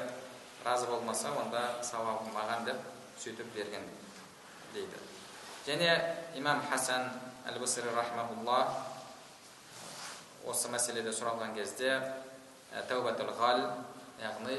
разы 0.64 0.88
болмаса 0.90 1.30
онда 1.38 1.60
сауабы 1.86 2.32
маған 2.34 2.64
деп 2.66 2.80
сөйтіп 3.22 3.52
берген 3.54 3.84
дейді. 4.74 4.98
Және 5.66 5.92
имам 6.40 6.64
хасан 6.70 7.12
әл 7.46 7.60
бусри 7.62 7.86
рахмаулла 7.94 8.58
осы 10.48 10.68
мәселеде 10.72 11.12
сұралған 11.14 11.54
кезде 11.56 11.94
тәубатул 12.88 13.30
ғал 13.38 13.60
яғни 14.20 14.58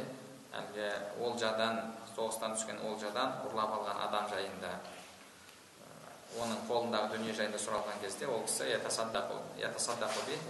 әлгі 0.54 0.90
олжадан 1.26 1.80
соғыстан 2.14 2.54
түскен 2.58 2.82
олжадан 2.88 3.40
ұрлап 3.48 3.74
алған 3.80 4.04
адам 4.08 4.28
жайында 4.32 4.74
оның 6.42 6.64
қолындағы 6.70 7.14
дүние 7.14 7.34
жайында 7.38 7.60
сұралған 7.62 8.02
кезде 8.02 8.28
ол 8.28 8.44
кісі 8.48 8.70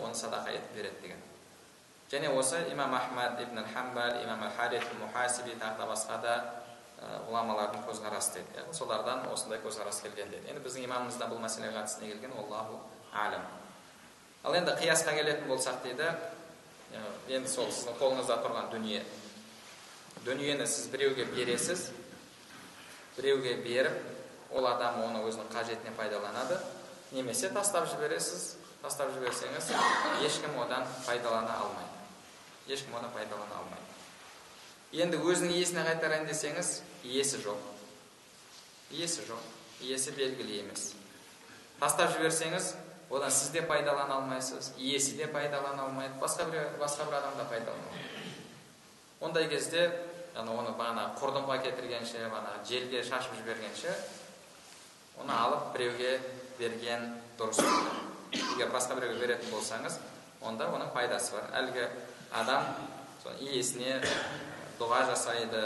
оны 0.04 0.16
садақа 0.16 0.52
етіп 0.52 0.76
береді 0.76 1.02
деген. 1.02 1.22
Және 2.12 2.30
осы 2.38 2.60
имам 2.72 2.94
ахмад 2.94 3.42
ибн 3.42 3.64
хамбал 3.74 4.24
имам 4.24 4.44
харит 4.58 4.84
мухасиби 5.00 5.56
тағы 5.58 5.78
да 5.78 5.86
басқа 5.90 6.22
да 6.22 6.34
ғұламалардың 7.28 7.84
көзқарасы 7.88 8.34
дейді. 8.36 8.66
Солардан 8.72 9.26
осындай 9.34 9.60
көзқарас 9.60 10.02
келген 10.04 10.30
деді 10.30 10.52
енді 10.52 10.62
біздің 10.62 10.86
имамымыздан 10.86 11.32
бұл 11.32 11.42
мәселеге 11.42 11.74
қатысты 11.80 12.06
не 12.06 12.12
келген? 12.14 12.38
Аллаху 12.38 12.80
алам 13.12 13.63
ал 14.44 14.56
енді 14.56 14.76
қиясқа 14.80 15.16
келетін 15.16 15.48
болсақ 15.48 15.82
дейді 15.84 16.10
енді 17.32 17.50
сол 17.50 17.70
сіздің 17.72 17.96
қолыңызда 18.00 18.40
тұрған 18.44 18.72
дүние. 18.74 19.04
Дүниені 20.26 20.68
сіз 20.68 20.90
біреуге 20.92 21.26
бересіз 21.32 21.90
біреуге 23.18 23.56
беріп 23.64 24.54
ол 24.54 24.68
адам 24.68 25.02
оны 25.04 25.24
өзінің 25.28 25.50
қажетіне 25.54 25.96
пайдаланады. 25.98 26.60
Немесе 27.12 27.50
тастап 27.50 27.88
жібересіз 27.90 28.56
тастап 28.84 29.14
жіберсеңіз 29.16 29.72
ешкім 30.26 30.60
одан 30.60 30.86
пайдалана 31.08 31.56
алмайды. 31.64 32.04
Ешкім 32.68 32.96
одан 33.00 33.12
пайдалана 33.16 33.60
алмайды. 33.62 33.88
Енді 34.94 35.18
өзінің 35.18 35.56
иесіне 35.58 35.86
қайтарайын 35.88 36.28
десеңіз 36.30 36.82
иесі 37.04 37.40
жоқ. 37.42 37.58
Иесі 38.92 39.24
жоқ. 39.26 39.42
Иесі 39.82 40.12
белгілі 40.14 40.60
емес. 40.66 40.92
Тастап 41.80 42.12
жіберсеңіз 42.14 42.74
одан 43.14 43.32
сіз 43.32 43.50
де 43.54 43.62
пайдалана 43.62 44.16
алмайсыз 44.16 44.74
иесі 44.78 45.18
де 45.18 45.28
пайдалана 45.28 45.88
алмайды 45.88 46.20
басқа 46.22 46.50
бір 46.50 46.74
басқа 46.82 47.06
бір 47.06 47.20
адам 47.22 47.38
да 47.38 47.46
пайдалана 47.46 47.88
алмайды 47.92 48.14
ондай 49.22 49.48
кезде 49.50 49.86
оны 50.36 50.74
бағана 50.74 51.14
құрдымға 51.20 51.62
кетіргенше 51.64 52.26
бағана 52.26 52.58
желге 52.68 53.04
шашып 53.04 53.38
жібергенше 53.38 53.94
оны 55.22 55.34
алып 55.34 55.74
біреуге 55.76 56.20
берген 56.58 57.14
дұрыс. 57.38 57.62
Егер 58.34 58.72
басқа 58.74 58.98
біреуге 58.98 59.20
беретін 59.22 59.52
болсаңыз 59.54 60.00
онда 60.42 60.70
оның 60.74 60.94
пайдасы 60.94 61.36
бар. 61.36 61.50
Әлгі 61.62 61.86
адам 62.34 62.66
сол 63.24 63.38
иесіне 63.42 64.00
дұға 64.80 65.04
жасайды. 65.12 65.64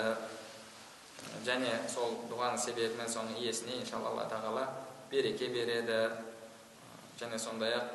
Және 1.46 1.72
сол 1.92 2.14
дұғаның 2.32 2.60
себебімен 2.62 3.10
соның 3.12 3.40
иесіне 3.42 3.80
иншалла 3.82 4.12
алла 4.12 4.28
тағала 4.32 4.68
береке 5.12 5.48
береді. 5.48 6.12
Және 7.20 7.40
сондай 7.42 7.74
ақ 7.78 7.88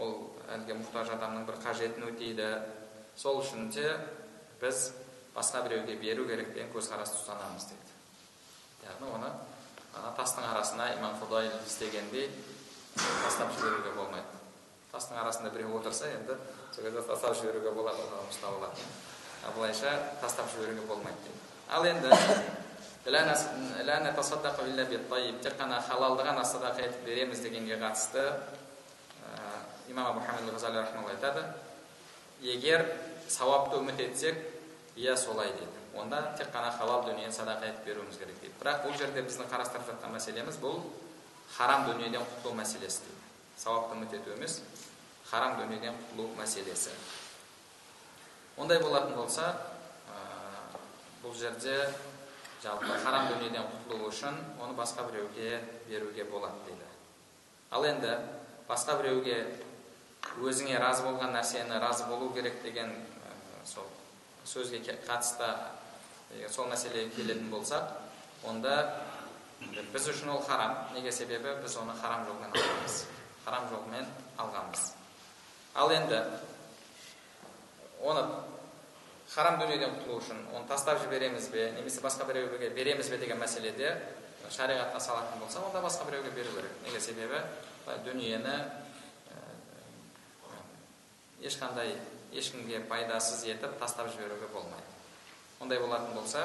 ол 0.00 0.14
әлгі 0.50 0.78
мұқтаж 0.80 1.12
адамның 1.14 1.46
бір 1.48 1.58
қажетін 1.62 2.08
өтейді. 2.10 2.48
Сол 3.16 3.38
үшін 3.42 3.68
де 3.70 3.86
біз 4.60 4.92
басқа 5.34 5.62
біреуге 5.68 5.94
беру 6.00 6.26
керек 6.26 6.54
деген 6.54 6.72
көзқарасты 6.74 7.20
ұстанамыз 7.20 7.68
дейді. 7.70 7.92
Яғни 8.88 9.10
оны 9.14 9.30
ана 9.94 10.10
тастың 10.18 10.48
арасына 10.50 10.88
имам 10.96 11.14
фудайль 11.20 11.52
істегендей 11.66 12.30
тастап 12.96 13.54
жіберуге 13.54 13.94
болмайды. 13.94 14.42
Тастың 14.92 15.20
арасында 15.22 15.50
біреу 15.54 15.76
отырса 15.78 16.10
енді 16.10 16.38
сол 16.74 16.84
кезде 16.84 17.02
тастап 17.02 17.38
жіберуге 17.38 17.70
болады 17.76 18.02
ұстап 18.30 18.58
алады 18.58 18.88
ал 19.46 19.54
былайша 19.56 19.94
тастап 20.20 20.50
жіберуге 20.54 20.86
болмайды 20.88 21.18
дейді. 21.28 21.40
Ал 21.68 21.86
енді 21.86 22.10
тек 25.44 25.58
қана 25.58 25.80
халалды 25.84 26.24
ғана 26.24 26.44
садақа 26.48 26.86
етіп 26.86 27.04
береміз 27.04 27.42
дегенге 27.44 27.76
қатысты 27.76 28.22
имам 29.88 30.06
абу 30.06 30.20
хамид 30.24 30.54
ғазали 30.54 30.80
айтады 31.12 31.44
егер 32.40 32.86
сауапты 33.28 33.76
үміт 33.76 34.00
етсек 34.00 34.38
иә 34.96 35.16
солай 35.16 35.52
дейді 35.52 36.00
онда 36.00 36.34
тек 36.38 36.48
қана 36.54 36.70
халал 36.78 37.04
дүниені 37.04 37.32
садақа 37.32 37.68
етіп 37.68 37.84
беруіміз 37.84 38.16
керек 38.16 38.40
дейді 38.40 38.54
бірақ 38.62 38.86
бұл 38.86 38.96
жерде 38.96 39.22
біздің 39.22 39.50
қарастырып 39.52 39.86
жатқан 39.90 40.16
мәселеміз 40.16 40.58
бұл 40.62 40.80
харам 41.58 41.84
дүниеден 41.90 42.24
құтылу 42.24 42.56
мәселесі 42.56 43.04
дейді 43.04 43.20
сауапты 43.58 43.98
үміт 43.98 44.16
ету 44.16 44.32
емес 44.38 44.62
харам 45.28 45.58
дүниеден 45.60 45.94
құтылу 46.00 46.30
мәселесі 46.40 46.96
ондай 48.56 48.80
болатын 48.80 49.14
болса 49.18 49.52
бұл 51.22 51.34
жерде 51.38 51.78
жалпы 52.64 52.96
харам 53.04 53.28
дүниеден 53.28 53.66
құтылу 53.68 54.08
үшін 54.08 54.36
оны 54.62 54.72
басқа 54.78 55.04
біреуге 55.10 55.60
беруге 55.88 56.24
болады 56.24 56.56
дейді. 56.64 56.86
Ал 57.70 57.84
енді 57.84 58.14
басқа 58.68 58.96
біреуге 59.02 59.36
өзіңе 60.40 60.78
разы 60.80 61.04
болған 61.04 61.34
нәрсені 61.36 61.80
разы 61.82 62.06
болу 62.08 62.30
керек 62.32 62.62
деген 62.64 62.94
сол 63.68 63.84
сөзге 64.48 64.80
қатысты 65.04 65.50
егер 66.38 66.50
сол 66.50 66.70
мәселеге 66.72 67.10
келетін 67.16 67.50
болсақ 67.52 67.92
онда 68.48 69.02
біз 69.92 70.08
үшін 70.08 70.32
ол 70.32 70.40
харам. 70.40 70.76
Неге 70.94 71.12
себебі 71.12 71.58
біз 71.62 71.76
оны 71.76 71.92
харам 72.00 72.24
жолмен 72.24 72.48
алғанбыз 72.48 73.04
харам 73.44 73.68
жолмен 73.68 74.08
алғанбыз. 74.38 74.92
Ал 75.74 75.92
енді 75.92 76.22
оны 78.00 78.24
харам 79.32 79.58
дүниеден 79.60 79.94
құтылу 79.96 80.18
үшін 80.20 80.40
оны 80.52 80.68
тастап 80.68 81.00
жібереміз 81.02 81.48
бе 81.52 81.70
немесе 81.78 82.02
басқа 82.04 82.26
біреуге 82.28 82.70
береміз 82.76 83.08
бе 83.10 83.18
деген 83.18 83.40
мәселеде 83.40 83.94
шариғатқа 84.50 85.00
салатын 85.00 85.40
болса 85.40 85.62
онда 85.64 85.80
басқа 85.80 86.04
біреуге 86.10 86.30
беру 86.36 86.52
керек 86.56 86.72
неге 86.84 87.00
себебі 87.00 87.40
дүниені 88.04 88.56
ешқандай 91.42 91.96
ешкімге 92.32 92.80
пайдасыз 92.88 93.44
етіп 93.48 93.78
тастап 93.80 94.10
жіберуге 94.12 94.48
болмайды 94.52 94.86
ондай 95.60 95.78
болатын 95.80 96.14
болса 96.16 96.44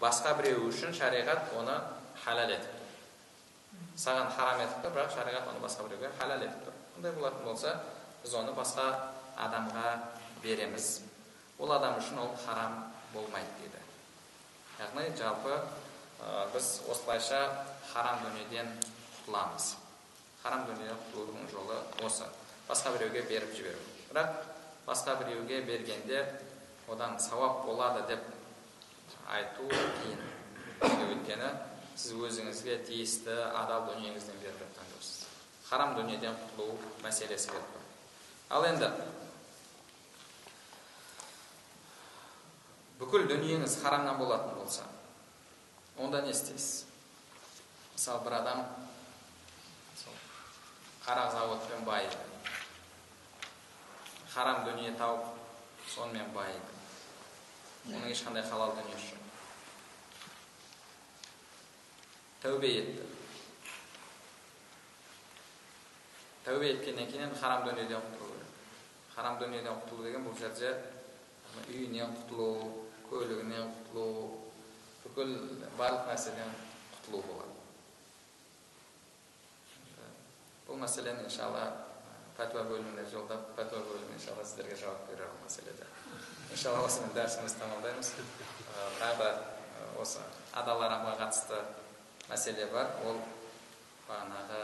басқа 0.00 0.34
біреу 0.38 0.68
үшін 0.68 0.94
шариғат 0.94 1.52
оны 1.58 1.78
халал 2.24 2.50
етіп 2.54 2.74
тұр 2.74 3.98
саған 4.04 4.30
харам 4.36 4.62
етіп 4.64 4.84
тұр 4.84 4.96
бірақ 4.96 5.14
шариғат 5.14 5.50
оны 5.52 5.62
басқа 5.62 5.88
біреуге 5.88 6.10
халал 6.18 6.42
етіп 6.46 6.66
тұр 6.66 6.78
ондай 6.98 7.12
болатын 7.18 7.44
болса 7.44 7.74
біз 8.22 8.34
оны 8.40 8.54
басқа 8.56 8.88
адамға 9.38 9.92
береміз 10.42 10.88
ол 11.58 11.72
адам 11.74 11.98
үшін 11.98 12.20
ол 12.22 12.34
харам 12.44 12.84
болмайды 13.12 13.50
дейді. 13.60 13.80
Яғни 14.78 15.10
жалпы 15.18 15.54
ә, 15.58 16.46
біз 16.54 16.82
осылайша 16.88 17.40
харам 17.92 18.22
дүниеден 18.24 18.70
құтыламыз. 19.18 19.74
Харам 20.42 20.66
дүниеден 20.68 20.98
құтылудың 21.08 21.50
жолы 21.50 21.80
осы. 22.06 22.28
Басқа 22.68 22.94
біреуге 22.96 23.22
беріп 23.26 23.54
жіберу. 23.56 23.80
Бірақ 24.10 24.36
басқа 24.86 25.16
біреуге 25.22 25.62
бергенде 25.62 26.24
одан 26.88 27.18
сауап 27.20 27.64
болады 27.66 28.06
деп 28.06 28.22
айту 29.28 29.66
қиын. 29.68 30.22
Өйткені 30.78 31.50
сіз 31.98 32.14
өзіңізге 32.14 32.78
тиісті 32.86 33.34
адал 33.58 33.88
дүниеңізден 33.88 34.38
беріп 34.42 34.62
жатқан 34.62 34.92
жоқсыз. 34.94 35.26
Харам 35.68 35.96
дүниеден 35.98 36.36
құтылу 36.38 36.78
мәселесі 37.02 37.50
тұр. 37.50 37.64
Ал 38.48 38.64
енді 38.64 38.92
бүкіл 42.98 43.28
дүниеңіз 43.30 43.78
харамнан 43.82 44.18
болатын 44.18 44.56
болса 44.58 44.86
онда 45.98 46.22
не 46.22 46.30
істейсіз? 46.30 46.86
Мысалы 47.94 48.24
бір 48.24 48.38
адам 48.40 48.64
сол 49.96 50.14
қара 51.04 51.30
заводпен 51.32 51.84
байыды 51.84 52.18
харам 54.34 54.64
дүние 54.64 54.92
тауып 54.98 55.24
сонымен 55.94 56.32
байыды 56.34 56.78
оның 57.88 58.10
ешқандай 58.12 58.44
халал 58.44 58.74
дүниесі 58.76 59.14
жоқ. 59.14 59.24
Тәубе 62.42 62.68
етті. 62.80 63.06
Тәубе 66.44 66.74
еткеннен 66.74 67.08
кейін 67.10 67.28
енді 67.28 67.40
харам 67.40 67.64
дүниеден 67.66 68.04
құтылу 68.04 68.28
керек. 68.34 68.52
Харам 69.14 69.38
дүниеден 69.40 69.80
құтылу 69.80 70.04
деген 70.06 70.28
бұл 70.28 70.36
жерде 70.38 70.74
үйінен 71.66 72.14
құтылу 72.20 72.87
көлігінен 73.10 73.70
құтылу 73.74 74.06
бүкіл 75.04 75.34
барлық 75.78 76.08
нәрседен 76.10 76.50
құтылу 76.94 77.22
болады 77.28 77.54
бұл 80.68 80.80
мәселені 80.82 81.24
иншалла 81.24 81.64
пәтуа 82.36 82.64
бөліміне 82.68 83.06
жолдап 83.10 83.52
пәтуа 83.56 83.80
бөлімі 83.88 84.18
иншалла 84.18 84.44
сіздерге 84.44 84.76
жауап 84.82 85.06
берер 85.10 85.30
бұл 85.32 85.46
мәселеде 85.46 85.88
иншалла 86.52 86.84
осымен 86.86 87.14
дәрісімізді 87.16 87.62
тамамдаймыз 87.62 88.12
тағы 89.00 89.30
осы 90.02 90.22
адал 90.52 90.84
арамға 90.84 91.16
қатысты 91.22 91.62
мәселе 92.28 92.68
бар 92.74 92.92
ол 93.08 93.22
бағанағы 94.08 94.60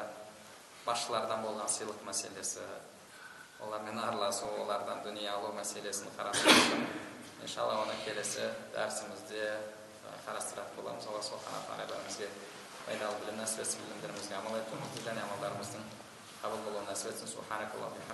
басшылардан 0.85 1.43
болған 1.47 1.71
сыйлық 1.73 2.05
мәселесі 2.07 2.69
олармен 3.65 3.99
араласу 3.99 4.51
олардан 4.61 5.03
дүние 5.07 5.31
алу 5.33 5.53
мәселесін 5.57 6.13
қарастырып 6.19 7.14
иншалла 7.45 7.75
оны 7.85 7.95
келесі 8.05 8.47
дәрісімізде 8.73 9.43
қарастыратын 10.25 10.79
боламыз 10.79 11.09
алла 11.11 11.21
субхана 11.27 11.61
тағала 11.69 11.85
бәрімізге 11.91 12.29
пайдалы 12.87 13.21
білім 13.21 13.37
нәсіп 13.43 13.61
етсін 13.67 13.85
білімдерімізге 13.85 14.39
амал 14.41 14.57
етуімізді 14.63 15.05
және 15.09 15.21
амалдарымыздың 15.27 15.85
қабыл 16.41 16.65
болуын 16.69 16.89
нәсіп 16.89 17.13
етсін 17.13 17.29
субханакаллахумма 17.35 18.05